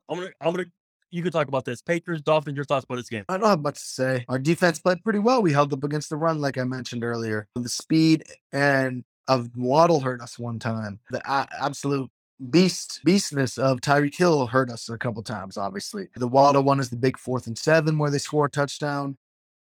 [0.09, 0.65] I'm gonna, I'm gonna.
[1.11, 1.83] You can talk about this.
[1.83, 2.55] Patriots, Dolphins.
[2.55, 3.25] Your thoughts about this game?
[3.29, 4.25] I don't have much to say.
[4.27, 5.43] Our defense played pretty well.
[5.43, 7.47] We held up against the run, like I mentioned earlier.
[7.53, 10.99] The speed and of Waddle hurt us one time.
[11.11, 12.09] The a- absolute
[12.49, 15.57] beast beastness of Tyreek Hill hurt us a couple times.
[15.57, 19.15] Obviously, the Waddle one is the big fourth and seven where they score a touchdown,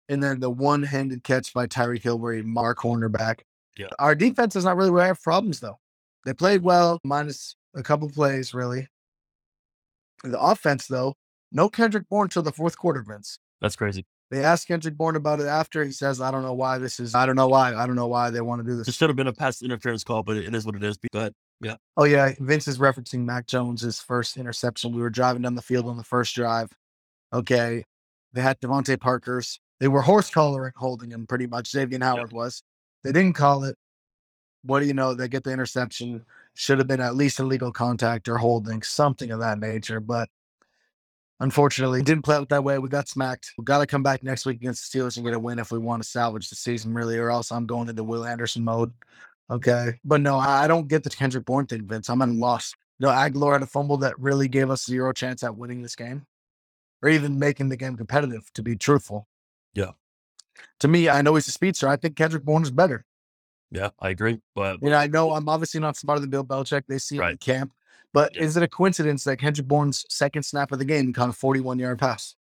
[0.09, 3.41] and then the one-handed catch by Tyreek Hill where he mark cornerback.
[3.77, 3.88] Yeah.
[3.99, 5.79] Our defense is not really where I have problems though.
[6.25, 8.88] They played well, minus a couple plays really.
[10.25, 11.15] The offense though,
[11.51, 13.38] no Kendrick Bourne till the fourth quarter, Vince.
[13.61, 14.05] That's crazy.
[14.31, 15.85] They asked Kendrick Bourne about it after.
[15.85, 17.75] He says, I don't know why this is, I don't know why.
[17.75, 19.61] I don't know why they want to do This It should have been a pass
[19.61, 20.97] interference call, but it is what it is.
[21.12, 21.35] Go ahead.
[21.97, 22.33] Oh, yeah.
[22.41, 24.93] Vince is referencing Mac Jones's first interception.
[24.93, 26.71] We were driving down the field on the first drive.
[27.33, 27.85] Okay.
[28.33, 29.61] They had DeVante Parker's.
[29.83, 31.73] They were horse collaring holding him pretty much.
[31.73, 32.62] Xavier Howard was.
[33.03, 33.77] They didn't call it.
[34.62, 35.12] What do you know?
[35.12, 36.25] They get the interception.
[36.55, 39.99] Should have been at least illegal contact or holding, something of that nature.
[39.99, 40.29] But
[41.40, 42.79] unfortunately, didn't play out that way.
[42.79, 43.55] We got smacked.
[43.59, 45.73] We got to come back next week against the Steelers and get a win if
[45.73, 48.92] we want to salvage the season, really, or else I'm going into Will Anderson mode.
[49.51, 49.99] Okay.
[50.05, 52.09] But no, I don't get the Kendrick Bourne thing, Vince.
[52.09, 52.73] I'm a loss.
[53.01, 56.25] No, Agholor had a fumble that really gave us zero chance at winning this game
[57.03, 59.27] or even making the game competitive, to be truthful.
[59.75, 59.93] Yeah.
[60.81, 61.89] To me, I know he's a speedster.
[61.89, 63.05] I think Kendrick Bourne is better.
[63.71, 64.41] Yeah, I agree.
[64.55, 66.85] But And I know I'm obviously not smarter than Bill Belichick.
[66.89, 67.41] They see it in Right.
[67.41, 67.73] camp.
[68.13, 68.43] But Yeah.
[68.43, 71.79] is it a coincidence that Kendrick Bourne's second snap of the game caught a 41
[71.79, 72.35] yard pass?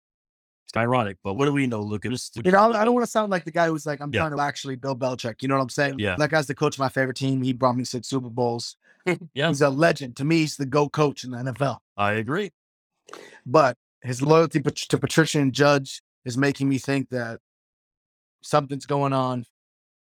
[0.67, 1.17] it's ironic.
[1.25, 2.31] But what do we know, Lucas?
[2.45, 4.21] You know, I don't want to sound like the guy who's like, I'm Yeah.
[4.21, 5.41] trying to actually Bill Belichick.
[5.41, 5.99] You know what I'm saying?
[5.99, 6.15] Yeah.
[6.19, 7.41] That guy's the coach of my favorite team.
[7.43, 8.77] He brought me six Super Bowls.
[9.33, 9.49] Yeah.
[9.49, 10.17] He's a legend.
[10.17, 11.79] To me, he's the GO coach in the NFL.
[11.97, 12.53] I agree.
[13.47, 17.41] But his loyalty to Patricia and Judge is making me think that
[18.43, 19.47] something's going on.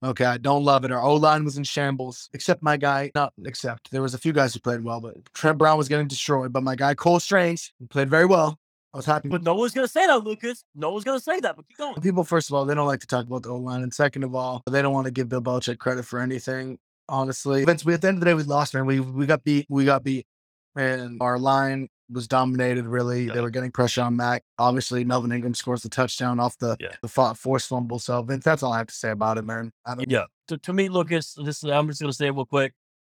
[0.05, 0.93] Okay, I don't love it.
[0.93, 3.11] Our O line was in shambles, except my guy.
[3.15, 6.09] Not except there was a few guys who played well, but Trent Brown was getting
[6.09, 6.53] destroyed.
[6.53, 8.59] But my guy Cole Strange played very well.
[8.93, 9.29] I was happy.
[9.29, 10.65] But no one's gonna say that, Lucas.
[10.75, 11.57] No one's gonna say that.
[11.57, 12.01] But keep going.
[12.01, 14.25] People, first of all, they don't like to talk about the O line, and second
[14.25, 16.79] of all, they don't want to give Bill Belichick credit for anything.
[17.09, 18.87] Honestly, Vince, we, at the end of the day, we lost, man.
[18.87, 19.67] We we got beat.
[19.69, 20.27] We got beat,
[20.77, 22.87] and our line was dominated.
[22.87, 24.43] Really, they were getting pressure on Mac.
[24.59, 26.95] Obviously, Melvin Ingram scores the touchdown off the Yeah.
[27.03, 27.99] the fo- forced fumble.
[27.99, 29.73] So, Vince, that's all I have to say about it, man.
[29.87, 30.25] I don't, Yeah.
[30.49, 32.75] To, to me, Lucas, this is, I'm just gonna say it real quick,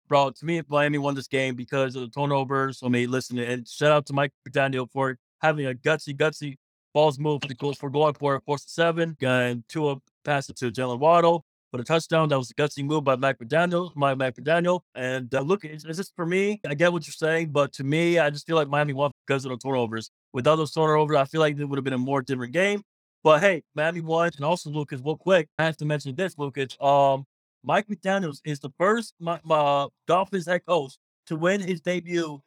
[0.08, 0.30] bro.
[0.32, 2.82] To me, if Miami won this game because of the turnovers.
[2.84, 6.58] I mean, listen, and shout out to Mike McDaniel for having a gutsy, gutsy
[6.94, 10.48] balls move for the for going for it, force to seven, and two up pass
[10.50, 12.30] it to Jaylen Waddle for the touchdown.
[12.30, 14.82] That was a gutsy move by Mike McDaniel, my Mike McDaniel.
[14.94, 16.62] And uh, look, it's, it's just for me.
[16.70, 19.44] I get what you're saying, but to me, I just feel like Miami won because
[19.44, 20.12] of the turnovers.
[20.34, 22.84] Without those turnovers, I feel like it would have been a more different game.
[23.24, 24.30] But hey, Miami won.
[24.36, 26.78] And also, Lucas, real quick, I have to mention this, Lucas.
[26.80, 27.26] Um,
[27.64, 30.94] Mike McDaniels is the first my, my Dolphins head coach
[31.26, 32.40] to win his debut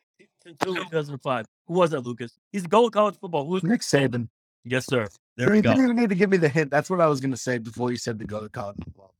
[0.44, 1.46] since 2005.
[1.66, 2.38] Who was that, Lucas?
[2.52, 3.44] He's the goal of college football.
[3.44, 4.28] Who's Nick Saban.
[4.62, 5.08] Yes, sir.
[5.36, 5.70] There you go.
[5.70, 6.70] didn't even need to give me the hint.
[6.70, 9.14] That's what I was going to say before you said to go to college football.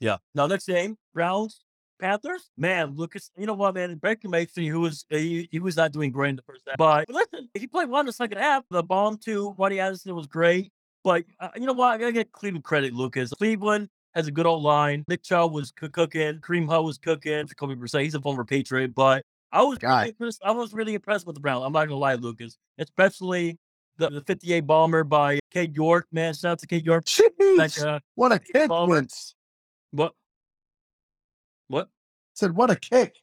[0.00, 0.16] But Yeah.
[0.34, 1.60] Now, next game, Browns,
[2.00, 3.96] Panthers, man, Lucas, you know what, man?
[3.96, 7.08] Baker Mayfield, who was he, he was not doing great in the first half, but
[7.08, 8.64] listen, he played well in the second half.
[8.70, 10.70] The bomb to Ronnie Anderson was great,
[11.04, 11.88] but uh, you know what?
[11.94, 13.30] I gotta get Cleveland credit, Lucas.
[13.38, 15.04] Cleveland has a good old line.
[15.08, 17.46] Nick Chubb was c- cooking, Kareem Hunt was cooking.
[17.46, 21.26] Jacoby Brissett, he's a former Patriot, but I was really impressed, I was really impressed
[21.26, 21.64] with the Browns.
[21.64, 23.58] I'm not gonna lie, Lucas, especially
[23.96, 26.06] the, the 58 bomber by Cade York.
[26.12, 27.04] Man, shout out to Cade York.
[27.56, 29.06] Like, uh, what a kick, Palmer.
[29.96, 30.12] What?
[31.68, 31.88] What?
[32.34, 33.16] Said what a kick.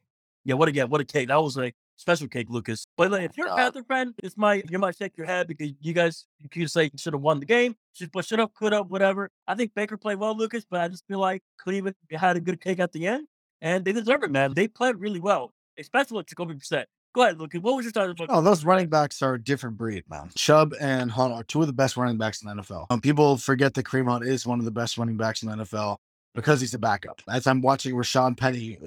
[0.43, 1.27] Yeah, what a yeah, what a cake.
[1.27, 2.85] That was a special cake, Lucas.
[2.97, 3.55] But like, if you're a.
[3.55, 6.85] Panther fan, it's my you might shake your head because you guys you could say
[6.85, 7.75] you should have won the game.
[7.93, 9.29] Should but should have, could have, whatever.
[9.47, 12.59] I think Baker played well, Lucas, but I just feel like Cleveland had a good
[12.59, 13.27] cake at the end,
[13.61, 14.53] and they deserve it, man.
[14.55, 16.85] They played really well, especially with Jacoby Brissett.
[17.13, 17.61] Go ahead, Lucas.
[17.61, 18.31] What was your starting point?
[18.33, 20.31] Oh, those running backs are a different breed, man.
[20.35, 22.87] Chubb and Hunt are two of the best running backs in the NFL.
[22.89, 25.57] Um, people forget that Kareem Hunt is one of the best running backs in the
[25.57, 25.97] NFL
[26.35, 27.21] because he's a backup.
[27.29, 28.77] As I'm watching Rashaad Penny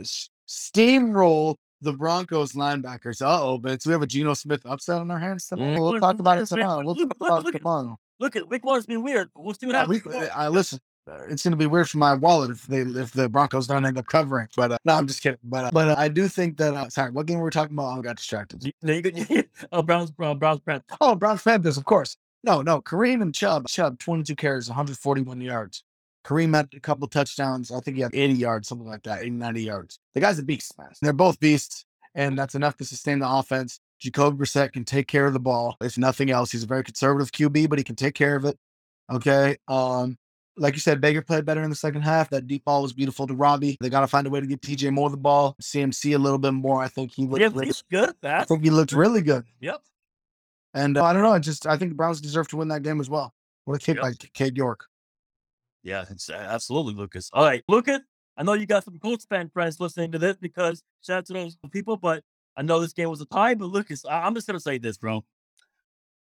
[0.49, 3.21] steamroll the Broncos linebackers.
[3.21, 5.77] Uh oh, but we have a Geno Smith upset on our hands tonight.
[5.77, 5.81] Mm.
[5.81, 6.83] We'll talk about it tomorrow.
[6.85, 7.99] We'll talk about it tomorrow.
[8.19, 9.31] Look at Week One's been weird.
[9.37, 10.31] We'll see what Uh, we, happens.
[10.35, 10.79] I listen.
[11.11, 13.85] uh, It's going to be weird for my wallet if they if the Broncos don't
[13.85, 14.49] end up covering.
[14.57, 15.39] But uh, no, I'm just kidding.
[15.45, 16.73] But uh, but uh, I do think that.
[16.75, 17.99] Uh, sorry, what game were we talking about?
[17.99, 18.73] I got distracted.
[18.83, 20.83] No, you could- oh, Browns, Browns, Browns, Browns.
[21.01, 22.17] Oh, Browns Panthers, of course.
[22.43, 22.81] No, no.
[22.81, 23.67] Kareem and Chubb.
[23.69, 25.83] Chubb, 22 carries, 141 yards.
[26.27, 27.71] Kareem had a couple touchdowns.
[27.71, 29.99] I think he had 80 yards, something like that, 80, 90 yards.
[30.15, 30.89] The guy's a beast, man.
[31.01, 31.85] They're both beasts,
[32.15, 33.79] and that's enough to sustain the offense.
[34.01, 35.77] Jacoby Brissett can take care of the ball.
[35.81, 38.59] If nothing else, he's a very conservative QB, but he can take care of it.
[39.11, 39.57] Okay.
[39.69, 40.19] Um,
[40.59, 42.31] like you said, Baker played better in the second half.
[42.31, 43.77] That deep ball was beautiful to Robbie.
[43.81, 45.55] They got to find a way to get DJ Moore the ball.
[45.63, 46.83] CMC a little bit more.
[46.83, 47.41] I think he looked.
[47.41, 48.15] Yeah, really- he's good.
[48.23, 49.45] I think he looked really good.
[49.61, 49.81] Yep.
[50.75, 51.33] And uh, I don't know.
[51.33, 53.33] I just I think the Browns deserve to win that game as well.
[53.65, 54.03] What a kick Yep.
[54.03, 54.87] by Cade York.
[55.87, 57.31] Yeah, absolutely, Lucas.
[57.33, 58.01] All right, Lucas.
[58.37, 61.33] I know you got some Colts fan friends listening to this because shout out to
[61.33, 62.25] those people, but
[62.57, 63.55] I know this game was a tie.
[63.55, 65.25] But Lucas, I- I'm just gonna say this, bro.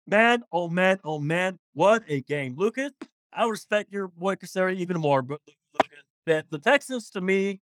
[0.06, 2.92] Man, oh man, oh man, what a game, Lucas.
[3.32, 5.40] I respect your boy Caserio even more, but
[5.72, 7.60] Lucas, that the Texans to me,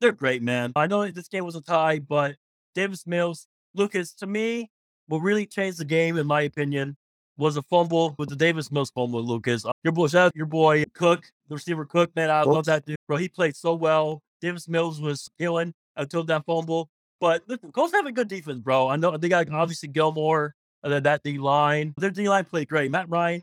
[0.00, 0.72] they're great, man.
[0.74, 2.36] I know this game was a tie, but
[2.74, 4.70] Davis Mills, Lucas, to me,
[5.08, 6.96] what really changed the game, in my opinion,
[7.36, 9.64] was a fumble with the Davis Mills fumble, Lucas.
[9.64, 12.30] Uh, Your boy, shout out your boy Cook, the receiver Cook, man.
[12.30, 13.16] I love that dude, bro.
[13.16, 14.22] He played so well.
[14.40, 16.88] Davis Mills was killing until that fumble.
[17.20, 18.88] But listen, Colts have a good defense, bro.
[18.88, 21.94] I know they got obviously Gilmore, uh, that, that D line.
[21.96, 22.90] Their D line played great.
[22.90, 23.42] Matt Ryan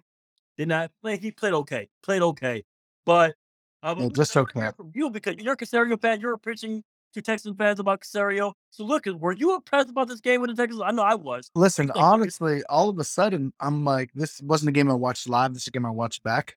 [0.58, 1.18] did not play.
[1.18, 1.90] He played okay.
[2.04, 2.64] Played okay.
[3.06, 3.36] But
[3.84, 4.70] um, Yeah, just okay.
[4.78, 6.20] From you because you're a Caserio fan.
[6.22, 8.54] You're preaching to Texan fans about Caserio.
[8.69, 10.82] So look, were you impressed about this game with the Texans?
[10.82, 11.50] I know I was.
[11.56, 15.28] Listen, Like, honestly, all of a sudden, I'm like, this wasn't a game I watched
[15.28, 15.54] live.
[15.54, 16.56] This is a game I watched back.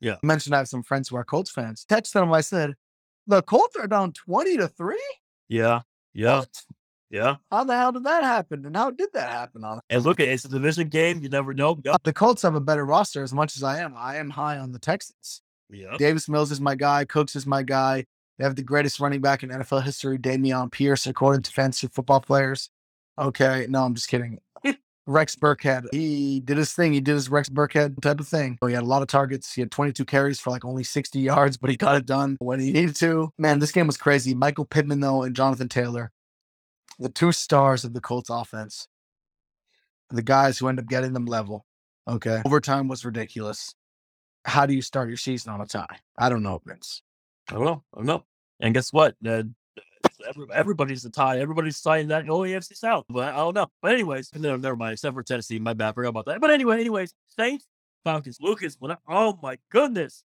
[0.00, 0.16] Yeah.
[0.22, 1.84] I mentioned I have some friends who are Colts fans.
[1.88, 2.32] Texted them.
[2.32, 2.74] I said,
[3.26, 5.02] the Colts are down 20 to three.
[5.48, 5.80] Yeah.
[6.14, 6.40] Yeah.
[6.40, 6.62] What?
[7.10, 7.36] Yeah.
[7.50, 8.64] How the hell did that happen?
[8.64, 9.64] And how did that happen?
[9.64, 11.22] On And look, it's a division game.
[11.22, 11.72] You never know.
[11.72, 12.02] Uh, yep.
[12.04, 13.22] the Colts have a better roster.
[13.22, 15.42] As much as I am, I am high on the Texans.
[15.70, 15.98] Yep.
[15.98, 17.04] Davis Mills is my guy.
[17.04, 18.06] Cooks is my guy.
[18.40, 22.22] They have the greatest running back in NFL history, Dameon Pierce, according to fantasy football
[22.22, 22.70] players.
[23.18, 24.38] Okay, no, I'm just kidding.
[25.06, 26.94] Rex Burkhead, he did his thing.
[26.94, 28.56] He did his Rex Burkhead type of thing.
[28.66, 29.52] He had a lot of targets.
[29.52, 32.60] He had 22 carries for like only 60 yards, but he got it done when
[32.60, 33.30] he needed to.
[33.36, 34.32] Man, this game was crazy.
[34.32, 36.10] Michael Pittman, though, and Jonathan Taylor,
[36.98, 38.88] the two stars of the Colts offense,
[40.08, 41.66] the guys who end up getting them level.
[42.08, 42.40] Okay.
[42.46, 43.74] Overtime was ridiculous.
[44.46, 45.98] How do you start your season on a tie?
[46.16, 47.02] I don't know, Vince.
[47.50, 47.82] I don't know.
[47.92, 48.24] I don't know.
[48.60, 49.14] And guess what?
[49.26, 49.44] Uh,
[50.52, 51.38] everybody's a tie.
[51.40, 53.04] Everybody's tying that oh AFC South.
[53.08, 53.66] But I don't know.
[53.82, 54.94] But anyways, no, never mind.
[54.94, 55.90] Except for Tennessee, my bad.
[55.90, 56.40] I Forgot about that.
[56.40, 57.66] But anyway, anyways, Saints,
[58.04, 58.76] Falcons, Lucas.
[58.78, 60.24] When I, oh my goodness,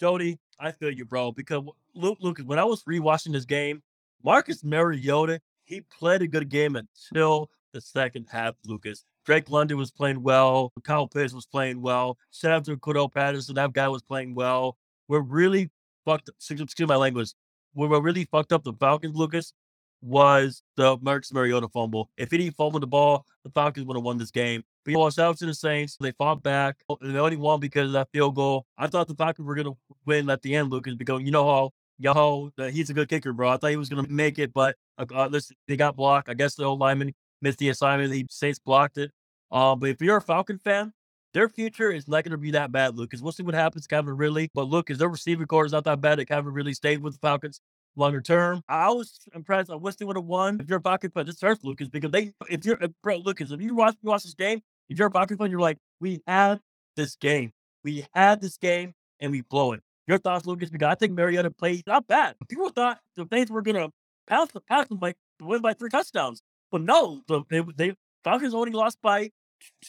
[0.00, 1.32] Jody, I feel you, bro.
[1.32, 1.64] Because
[1.94, 3.82] Luke, Lucas, when I was rewatching this game,
[4.22, 8.54] Marcus Mariota, he played a good game until the second half.
[8.66, 10.72] Lucas, Drake London was playing well.
[10.84, 12.16] Kyle Pitts was playing well.
[12.32, 13.54] Shout out to Cordarrelle Patterson.
[13.54, 14.76] That guy was playing well.
[15.06, 15.70] We're really
[16.04, 16.28] fucked.
[16.28, 17.32] Excuse my language.
[17.74, 19.52] We really fucked up the Falcons, Lucas,
[20.00, 22.10] was the Marcus Mariota fumble.
[22.16, 24.62] If he didn't fumble the ball, the Falcons would have won this game.
[24.84, 25.96] But you shout out to the Saints.
[26.00, 26.76] They fought back.
[27.00, 28.66] And They only won because of that field goal.
[28.76, 29.74] I thought the Falcons were gonna
[30.06, 33.50] win at the end, Lucas, because you know how yo he's a good kicker, bro.
[33.50, 36.28] I thought he was gonna make it, but uh, uh, listen, they got blocked.
[36.28, 38.12] I guess the old lineman missed the assignment.
[38.12, 39.10] The Saints blocked it.
[39.50, 40.92] Um, but if you're a Falcon fan,
[41.38, 43.20] their future is not going to be that bad, Lucas.
[43.20, 44.50] We'll see what happens, Calvin Ridley.
[44.54, 47.12] But look, is their receiving core is not that bad that Calvin Ridley stayed with
[47.12, 47.60] the Falcons
[47.94, 48.60] longer term.
[48.68, 49.70] I was impressed.
[49.70, 50.58] I wish they would have won.
[50.60, 53.60] If you're a Falcon fan, this hurts, Lucas, because they, if you're, bro, Lucas, if
[53.60, 56.58] you watch, you watch this game, if you're a Falcon fan, you're like, we had
[56.96, 57.52] this game.
[57.84, 59.80] We had this game and we blow it.
[60.08, 60.70] Your thoughts, Lucas?
[60.70, 62.34] Because I think Mariota played not bad.
[62.48, 63.90] People thought the Saints were gonna
[64.26, 68.54] pass the pass them by win by three touchdowns, but no, the, they they Falcons
[68.54, 69.30] only lost by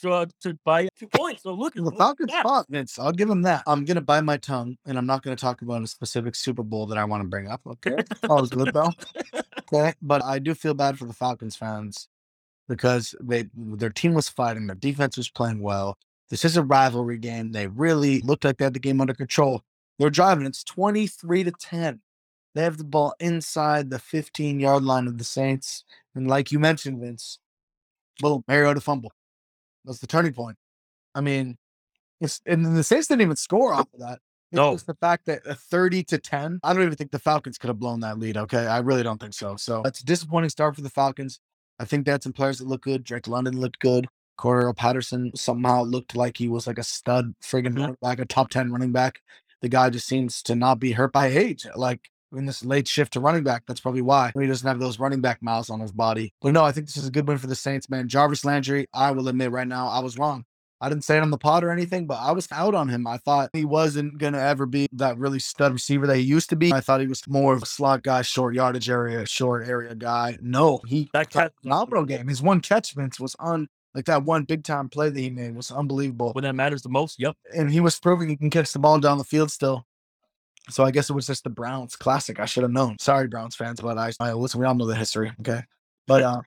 [0.02, 1.44] to, uh, to buy two points.
[1.44, 3.00] So look, at The Falcons fought, Vince.
[3.00, 3.64] I'll give them that.
[3.68, 6.86] I'm gonna bite my tongue, and I'm not gonna talk about a specific Super Bowl
[6.88, 7.62] that I want to bring up.
[7.66, 7.98] Okay,
[8.30, 8.92] all is good though.
[9.72, 12.08] Okay, but I do feel bad for the Falcons fans
[12.68, 15.98] because they their team was fighting, their defense was playing well.
[16.30, 17.52] This is a rivalry game.
[17.52, 19.64] They really looked like they had the game under control.
[19.98, 20.46] They're driving.
[20.46, 22.02] It's 23 to 10.
[22.56, 25.84] They have the ball inside the 15 yard line of the Saints.
[26.16, 27.40] And like you mentioned, Vince,
[28.20, 29.12] boom, Mariota fumble.
[29.90, 30.56] That's the turning point.
[31.16, 31.58] I mean,
[32.22, 34.20] it's, and then the Saints didn't even score off of that.
[34.52, 34.74] It's No.
[34.74, 37.70] just the fact that a 30 to 10, I don't even think the Falcons could
[37.70, 38.38] have blown that lead.
[38.38, 38.68] Okay.
[38.68, 39.56] I really don't think so.
[39.56, 41.40] So that's a disappointing start for the Falcons.
[41.80, 43.04] I think they had some players that look good.
[43.04, 44.08] Drake London looked good.
[44.38, 47.82] Cordarrelle Patterson somehow looked like he was like a stud friggin' mm-hmm.
[47.82, 49.22] running back, a top 10 running back.
[49.62, 51.66] The guy just seems to not be hurt by age.
[51.76, 55.00] Like in this late shift to running back, that's probably why he doesn't have those
[55.00, 56.34] running back miles on his body.
[56.42, 58.08] But no, I think this is a good win for the Saints, man.
[58.08, 60.46] Jarvis Landry, I will admit right now, I was wrong.
[60.82, 63.06] I didn't say it on the pod or anything, but I was out on him.
[63.06, 66.50] I thought he wasn't going to ever be that really stud receiver that he used
[66.52, 66.72] to be.
[66.72, 70.38] I thought he was more of a slot guy, short yardage area, short area guy.
[70.42, 72.30] No, he That catch phenomenal game.
[72.30, 75.56] His one catch, Vince, was on like that one big time play that he made
[75.56, 76.32] was unbelievable.
[76.34, 77.20] when that matters the most.
[77.20, 77.36] Yep.
[77.54, 79.86] And he was proving he can catch the ball down the field still.
[80.70, 82.40] So I guess it was just the Browns classic.
[82.40, 82.98] I should have known.
[83.00, 84.60] Sorry, Browns fans, but I, I listen.
[84.60, 85.32] We all know the history.
[85.40, 85.62] Okay,
[86.06, 86.42] but uh,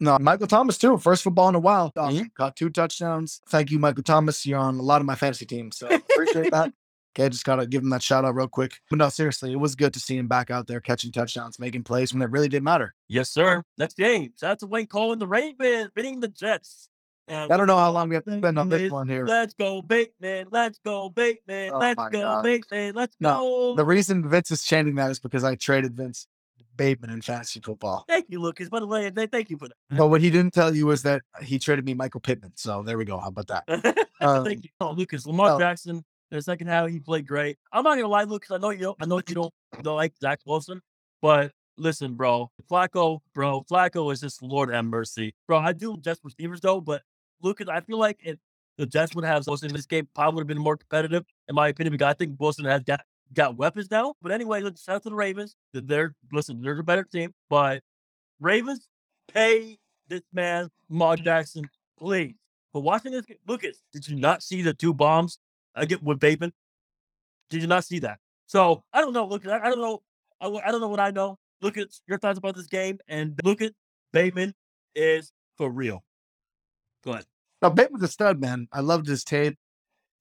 [0.00, 0.98] no, Michael Thomas too.
[0.98, 1.92] First football in a while.
[1.96, 2.30] Awesome.
[2.36, 3.40] Got two touchdowns.
[3.48, 4.46] Thank you, Michael Thomas.
[4.46, 6.72] You're on a lot of my fantasy teams, so appreciate that.
[7.18, 8.78] Okay, just gotta give him that shout out real quick.
[8.90, 11.84] But no, seriously, it was good to see him back out there catching touchdowns, making
[11.84, 12.94] plays when it really did matter.
[13.08, 13.62] Yes, sir.
[13.78, 14.32] Next game.
[14.38, 16.90] Shout out to Wayne Cole and the Ravens beating the Jets.
[17.28, 19.26] And I don't know how long we have to spend on this one here.
[19.26, 20.48] Let's go, Bateman.
[20.50, 21.72] Let's go, Bateman.
[21.74, 22.42] Oh Let's my go, God.
[22.44, 22.94] Bateman.
[22.94, 23.74] Let's No, go.
[23.76, 26.28] The reason Vince is chanting that is because I traded Vince
[26.76, 28.04] Bateman in fantasy football.
[28.08, 28.68] Thank you, Lucas.
[28.68, 29.74] By the way, th- thank you for that.
[29.96, 32.52] But what he didn't tell you was that he traded me Michael Pittman.
[32.54, 33.18] So there we go.
[33.18, 34.06] How about that?
[34.18, 35.26] Um, thank you, oh, Lucas.
[35.26, 35.96] Lamar well- Jackson.
[36.30, 37.56] In the second half, he played great.
[37.70, 38.50] I'm not gonna lie, Lucas.
[38.50, 38.96] I know you don't.
[39.00, 40.80] I know you don't, don't like Zach Wilson,
[41.22, 42.50] but listen, bro.
[42.68, 43.62] Flacco, bro.
[43.70, 45.58] Flacco is just Lord have mercy, bro.
[45.58, 47.02] I do just receivers though, but
[47.42, 48.38] Lucas, I feel like if
[48.78, 51.54] the Jets would have Wilson in this game, probably would have been more competitive, in
[51.54, 51.92] my opinion.
[51.92, 53.00] Because I think Wilson has got
[53.32, 54.14] got weapons now.
[54.22, 55.56] But anyway, let's shout out to the Ravens.
[55.72, 57.82] They're listen, they're a better team, but
[58.40, 58.88] Ravens
[59.32, 61.68] pay this man Lamar Jackson,
[61.98, 62.34] please.
[62.72, 65.38] For watching this, game- Lucas, did you not see the two bombs
[65.74, 66.52] I get with Bateman?
[67.48, 68.18] Did you not see that?
[68.46, 69.26] So I don't know.
[69.26, 70.02] Lucas, I, I don't know.
[70.40, 71.38] I, I don't know what I know.
[71.62, 73.72] Look at your thoughts about this game, and look at
[74.12, 74.54] Bateman
[74.94, 76.04] is for real.
[77.06, 77.24] Go ahead.
[77.62, 78.68] No, Bateman's a stud, man.
[78.72, 79.56] I loved his tape.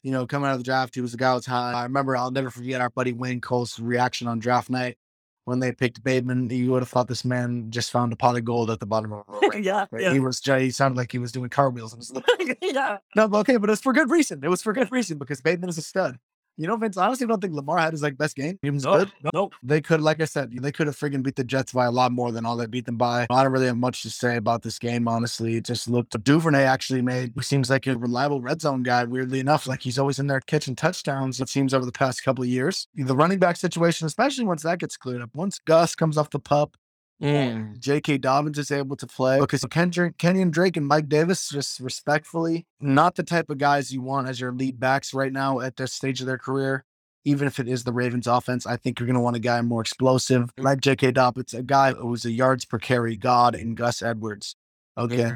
[0.03, 1.73] You know, coming out of the draft, he was a guy was high.
[1.73, 4.97] I remember, I'll never forget our buddy Wayne Cole's reaction on draft night
[5.45, 6.49] when they picked Bateman.
[6.51, 9.11] You would have thought this man just found a pot of gold at the bottom
[9.13, 9.57] of a river.
[9.59, 10.03] yeah, Right?
[10.03, 11.93] yeah, He was, he sounded like he was doing cartwheels.
[11.93, 12.23] And stuff.
[12.61, 12.97] yeah.
[13.15, 14.41] no, but okay, but it's for good reason.
[14.43, 16.19] It was for good reason because Bateman is a stud.
[16.57, 18.57] You know, Vince, I honestly don't think Lamar had his like best game.
[18.61, 19.11] He was No, good.
[19.23, 19.49] no, no.
[19.61, 22.11] They could, like I said, they could have friggin' beat the Jets by a lot
[22.11, 23.27] more than all they beat them by.
[23.29, 25.57] I don't really have much to say about this game, honestly.
[25.57, 29.39] It just looked Duvernay actually made he seems like a reliable red zone guy, weirdly
[29.39, 29.67] enough.
[29.67, 32.87] Like he's always in there catching touchdowns, it seems, over the past couple of years.
[32.95, 36.39] The running back situation, especially once that gets cleared up, once Gus comes off the
[36.39, 36.77] pup,
[37.23, 37.79] Mm.
[37.79, 38.17] J.K.
[38.17, 43.15] Dobbins is able to play because Kendrick, Kenyon Drake and Mike Davis, just respectfully, not
[43.15, 46.19] the type of guys you want as your lead backs right now at this stage
[46.19, 46.83] of their career.
[47.27, 49.59] Even if it is the Ravens offense, I think you're going to want a guy
[49.61, 51.11] more explosive like J.K.
[51.11, 54.55] Dobbins, a guy who was a yards per carry god in Gus Edwards.
[54.97, 55.17] Okay.
[55.17, 55.35] Yeah.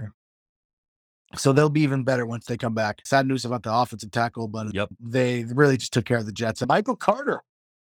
[1.36, 3.00] So they'll be even better once they come back.
[3.06, 4.90] Sad news about the offensive tackle, but Yep.
[5.00, 6.64] they really just took care of the Jets.
[6.68, 7.42] Michael Carter.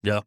[0.02, 0.20] Yeah.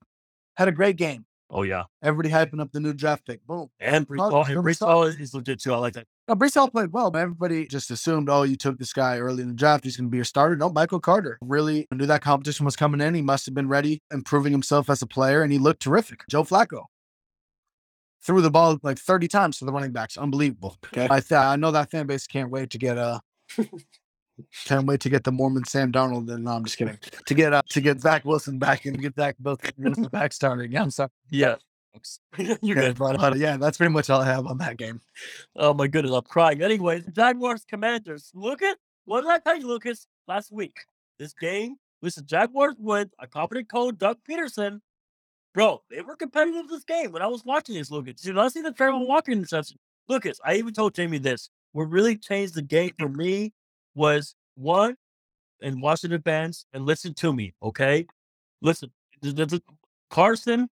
[0.58, 1.26] Had a great game.
[1.52, 3.46] Oh yeah, Everybody hyping up the new draft pick.
[3.48, 3.70] Boom.
[3.80, 5.74] and Breece Hall, and Breece Hall is, legit too.
[5.74, 6.06] I like that.
[6.28, 9.42] Now, Breece Hall played well, but everybody just assumed, oh, you took this guy early
[9.42, 9.84] in the draft.
[9.84, 10.56] He's going to be your starter.
[10.56, 13.16] No, Michael Carter really knew that competition was coming in.
[13.16, 16.22] He must have been ready, improving himself as a player, and he looked terrific.
[16.30, 16.84] Joe Flacco
[18.22, 20.18] threw the ball like 30 times to the running backs.
[20.18, 20.78] Unbelievable.
[20.88, 21.08] Okay.
[21.10, 23.20] I, th- I know that fan base can't wait to get uh
[24.66, 26.32] Can't wait to get the Mormon Sam Darnold.
[26.34, 26.98] And no, I'm just kidding.
[27.26, 30.72] To get uh, to get Zach Wilson back and get Zach both Wilson back starting.
[30.72, 31.10] Yeah, I'm sorry.
[31.30, 31.56] Yeah,
[32.38, 32.98] you're Yeah, good.
[33.00, 35.02] but, but, yeah, that's pretty much all I have on that game.
[35.56, 36.62] Oh my goodness, I'm crying.
[36.62, 38.32] Anyways, Jaguars Commanders.
[38.34, 40.78] Look at what did I tell you, Lucas, last week?
[41.18, 44.80] This game, listen, Jaguars with a competent coach, Doug Pederson.
[45.54, 48.22] Bro, they were competitive this game when I was watching this, Lucas.
[48.22, 49.78] Did you not see the Trevor Walker interception?
[50.08, 51.50] Lucas, I even told Jamie this.
[51.72, 53.54] What really changed the game for me
[53.96, 54.96] was one,
[55.62, 58.06] and Washington fans, and listen to me, okay?
[58.62, 59.62] Listen, the, the, the
[60.10, 60.70] Carson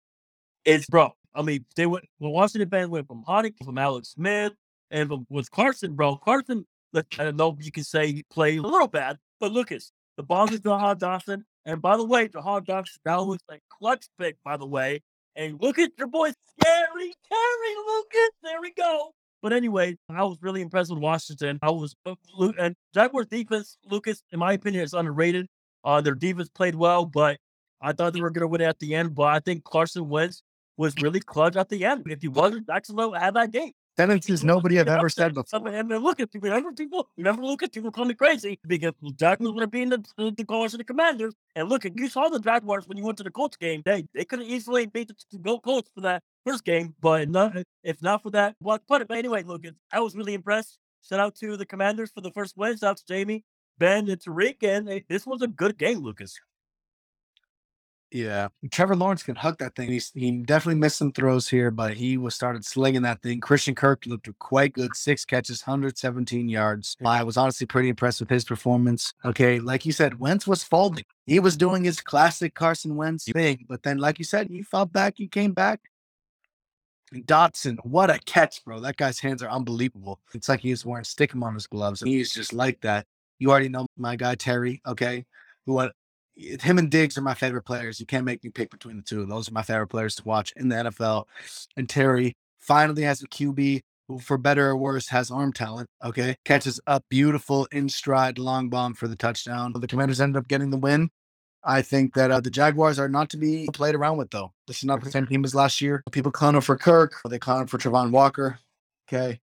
[0.63, 1.13] is bro.
[1.33, 4.53] I mean, they went when Washington fans went from Honey from Alex Smith
[4.91, 6.15] and from, with Carson, bro.
[6.17, 9.91] Carson, I don't know if you can say he played a little bad, but Lucas,
[10.17, 11.43] the ball is Jahan Dotson.
[11.65, 15.01] And by the way, Jahan Dotson now looks like clutch pick, by the way.
[15.35, 18.29] And look at your boy, Scary Terry Lucas.
[18.43, 19.11] There we go.
[19.45, 21.59] But anyway, I was really impressed with Washington.
[21.61, 22.15] I was, uh,
[22.57, 25.45] and Jaguars defense, Lucas, in my opinion, is underrated.
[25.83, 27.37] Uh, their defense played well, but
[27.79, 29.13] I thought they were going to win at the end.
[29.13, 30.41] But I think Carson Wentz
[30.77, 32.07] was really clutch at the end.
[32.07, 33.71] If he wasn't, Jacksonville had that game.
[33.97, 35.67] Sentences nobody have ever said before.
[35.67, 39.53] And then look at people, remember people, remember Lucas, people call me crazy because Jaguars
[39.53, 41.35] would have been the, the, the Colts and the Commanders.
[41.55, 43.83] And look, at you saw the Jaguars when you went to the Colts game.
[43.85, 48.01] They they could have easily beat the, Colts for that first game, but not, if
[48.01, 49.07] not for that, well, put it.
[49.07, 50.77] But anyway, Lucas, I was really impressed.
[51.07, 52.77] Shout out to the Commanders for the first win.
[52.77, 53.43] Shout out to Jamie,
[53.77, 54.63] Ben, and Tariq.
[54.63, 56.39] And eh, this was a good game, Lucas.
[58.11, 59.89] Yeah, Trevor Lawrence can hug that thing.
[59.89, 63.41] He's, he definitely missed some throws here, but he was started slinging that thing.
[63.41, 64.95] Christian Kirk looked quite good.
[64.95, 66.95] Six catches, 117 yards.
[67.03, 69.13] I was honestly pretty impressed with his performance.
[69.25, 71.03] Okay, like you said, Wentz was folding.
[71.25, 74.93] He was doing his classic Carson Wentz thing, but then, like you said, he fought
[74.93, 75.81] back, He came back.
[77.13, 78.79] Dotson, what a catch, bro.
[78.79, 80.19] That guy's hands are unbelievable.
[80.33, 82.01] It's like he he's wearing stickum on his gloves.
[82.01, 83.05] And he's just like that.
[83.39, 85.25] You already know my guy Terry, okay?
[85.65, 85.89] Who
[86.35, 87.99] him and Diggs are my favorite players.
[87.99, 89.25] You can't make me pick between the two.
[89.25, 91.25] Those are my favorite players to watch in the NFL.
[91.77, 95.87] And Terry finally has a QB who, for better or worse, has arm talent.
[96.03, 96.35] Okay.
[96.45, 99.73] Catches a beautiful in stride long bomb for the touchdown.
[99.73, 101.09] The commanders ended up getting the win.
[101.65, 104.53] I think that uh, the Jaguars are not to be played around with, though.
[104.67, 106.03] This is not the same team as last year.
[106.11, 108.59] People clown for Kirk, they clown for Travon Walker.
[109.07, 109.39] Okay.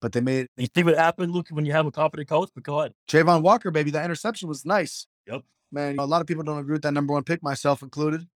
[0.00, 2.50] But they made You see what happened, Luke, when you have a competent coach?
[2.54, 2.94] But go ahead.
[3.08, 3.90] Travon Walker, baby.
[3.90, 5.06] That interception was nice.
[5.26, 5.42] Yep.
[5.72, 8.26] Man, a lot of people don't agree with that number one pick, myself included.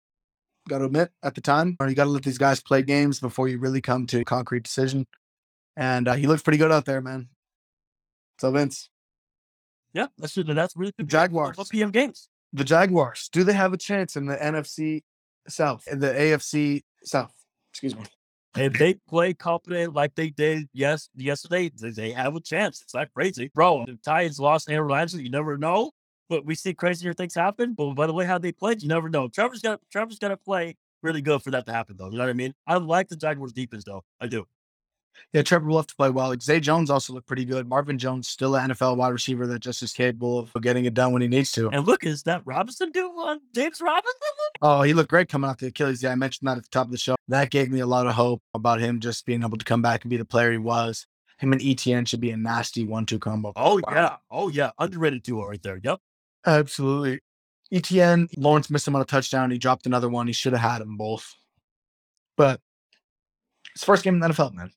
[0.69, 3.21] Got to admit, at the time, or you got to let these guys play games
[3.21, 5.07] before you really come to a concrete decision.
[5.77, 7.29] And uh, he looks pretty good out there, man.
[8.39, 8.91] So, Vince,
[9.93, 11.09] Yeah, that's that's really good.
[11.09, 11.57] Jaguars.
[11.71, 12.29] PM games?
[12.53, 15.03] The Jaguars, do they have a chance in the NFC
[15.49, 17.33] South, in the AFC South?
[17.73, 18.03] Excuse me.
[18.55, 22.83] If they play confident like they did yes yesterday, they, have a chance.
[22.83, 23.85] It's not crazy, bro.
[23.87, 25.21] The Titans lost Aaron Rodgers.
[25.21, 25.93] You never know,
[26.29, 27.73] but we see crazier things happen.
[27.73, 29.29] But by the way, how they played, you never know.
[29.29, 32.11] Trevor's got Trevor's to play really good for that to happen, though.
[32.11, 32.53] You know what I mean?
[32.67, 34.05] I like the Jaguars defense, though.
[34.21, 34.47] I do.
[35.33, 36.35] Yeah, Trevor will have to play well.
[36.41, 37.67] Zay Jones also looked pretty good.
[37.69, 41.13] Marvin Jones, still an NFL wide receiver that just is capable of getting it done
[41.13, 41.71] when he needs to.
[41.71, 44.13] And look, is that Robinson doing on James Robinson?
[44.61, 46.03] Oh, he looked great coming off the Achilles.
[46.03, 47.15] Yeah, I mentioned that at the top of the show.
[47.29, 50.03] That gave me a lot of hope about him just being able to come back
[50.05, 51.07] and be the player he was.
[51.39, 53.53] Him and ETN should be a nasty one-two combo.
[53.57, 53.93] Oh Wow.
[53.93, 55.81] yeah, oh yeah, underrated duo right there.
[55.83, 55.99] Yep.
[56.47, 57.21] Absolutely.
[57.73, 59.51] ETN, Lawrence missed him on a touchdown.
[59.51, 60.27] He dropped another one.
[60.27, 61.35] He should have had them both.
[62.37, 62.61] But
[63.75, 64.71] it's first game in the NFL, man.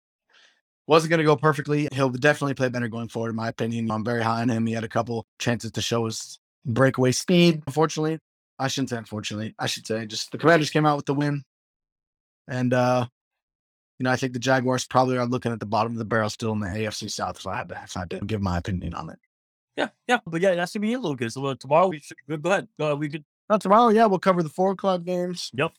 [0.87, 1.87] Wasn't going to go perfectly.
[1.91, 3.89] He'll definitely play better going forward, in my opinion.
[3.89, 4.67] I'm very high on him.
[4.67, 7.63] He had a couple chances to show his breakaway speed.
[7.65, 8.19] Unfortunately,
[8.59, 9.55] I shouldn't say unfortunately.
[9.57, 11.43] I should say just the Commanders came out with the win.
[12.47, 13.07] And, uh,
[13.97, 16.29] you know, I think the Jaguars probably are looking at the bottom of the barrel
[16.29, 17.37] still in the AFC South.
[17.37, 19.19] If I had to, if I had to give my opinion on it.
[19.75, 20.19] Yeah, yeah.
[20.25, 21.33] But yeah, that's gonna be it, Lucas.
[21.33, 22.67] So uh, tomorrow we should go ahead.
[22.79, 23.25] Uh, we could.
[23.49, 23.89] Not tomorrow.
[23.89, 25.51] Yeah, we'll cover the four o'clock games.
[25.53, 25.71] Yep.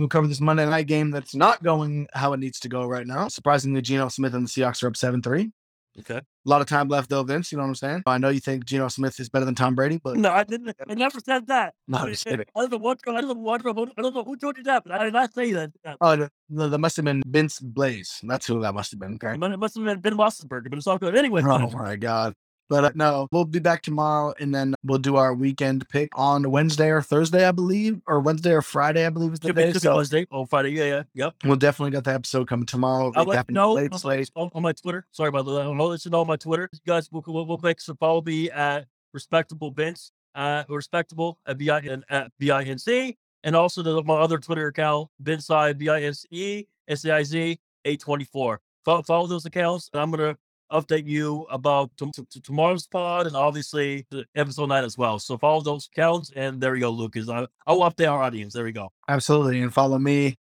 [0.00, 3.06] We'll cover this Monday night game that's not going how it needs to go right
[3.06, 3.28] now.
[3.28, 5.52] Surprisingly, Geno Smith and the Seahawks are up 7 3.
[5.98, 6.14] Okay.
[6.16, 7.52] A lot of time left, though, Vince.
[7.52, 8.02] You know what I'm saying?
[8.06, 10.74] I know you think Geno Smith is better than Tom Brady, but No, I didn't.
[10.88, 11.74] I never said that.
[11.86, 12.46] no, I'm just kidding.
[12.56, 13.00] I don't know what.
[13.06, 13.60] I don't know what.
[13.66, 15.70] I don't know who told you that, but I did not say that.
[16.00, 18.20] Oh, the- no, that must have been Vince Blaze.
[18.22, 19.16] That's who that must have been.
[19.16, 19.34] Okay.
[19.34, 21.14] It must- it must have been Ben Wassenberg, but it's all good.
[21.14, 22.32] Anyway, Oh my God.
[22.70, 26.48] But uh, no, we'll be back tomorrow and then we'll do our weekend pick on
[26.52, 29.64] Wednesday or Thursday, I believe, or Wednesday or Friday, I believe is the could be,
[29.64, 29.72] day.
[29.72, 30.24] could So Wednesday.
[30.30, 30.70] Oh, Friday.
[30.70, 31.02] Yeah, yeah.
[31.14, 31.34] Yep.
[31.44, 33.12] we'll definitely got the episode coming tomorrow.
[33.16, 34.30] I'll let you know the on, slate.
[34.36, 35.04] on, my Twitter.
[35.10, 35.62] Sorry about that.
[35.62, 36.68] I'll let you know on my Twitter.
[36.72, 41.58] You guys will, will, will make some follow me at respectable Vince, uh, respectable at
[41.58, 48.60] B-I-N, at B-I-N-C, and also the, my other Twitter account, Vinside, B-I-S-E, S-A-I-Z, 824.
[48.84, 50.38] Follow, follow those accounts, and I'm going to
[50.72, 55.18] update you about t- t- tomorrow's pod and obviously episode nine as well.
[55.18, 57.28] So follow those accounts, and there you go, Lucas.
[57.28, 58.54] I, I'll update our audience.
[58.54, 58.92] There we go.
[59.08, 59.60] Absolutely.
[59.60, 60.36] And follow me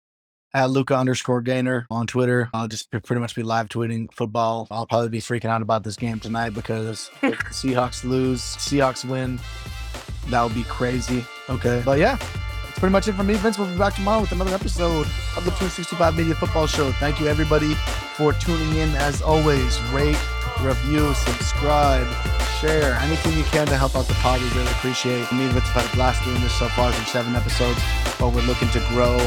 [0.54, 2.50] at Luca underscore gainer on Twitter.
[2.54, 4.68] I'll just pretty much be live tweeting football.
[4.72, 9.08] I'll probably be freaking out about this game tonight because if the Seahawks lose, Seahawks
[9.08, 9.40] win.
[10.30, 11.26] That would be crazy.
[11.50, 11.82] Okay.
[11.84, 12.18] But yeah,
[12.80, 13.60] pretty much it for me, Vince.
[13.60, 15.06] We'll be back tomorrow with another episode
[15.36, 16.92] of the 265 Media Football Show.
[16.94, 17.76] Thank you, everybody,
[18.16, 18.90] for tuning in.
[18.96, 20.18] As always, rate,
[20.62, 22.08] review, subscribe,
[22.62, 24.42] share, anything you can to help out the pod.
[24.42, 25.30] We really appreciate.
[25.34, 27.82] Me and Vince have had a blast doing this so far through seven episodes,
[28.18, 29.18] but we're looking to grow,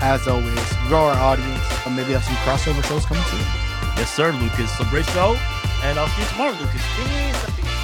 [0.00, 3.40] as always, grow our audience, and maybe have some crossover shows coming soon.
[4.00, 4.76] Yes, sir, Lucas.
[4.78, 5.36] So great show.
[5.82, 6.82] And I'll see you tomorrow, Lucas.
[6.96, 7.83] Peace.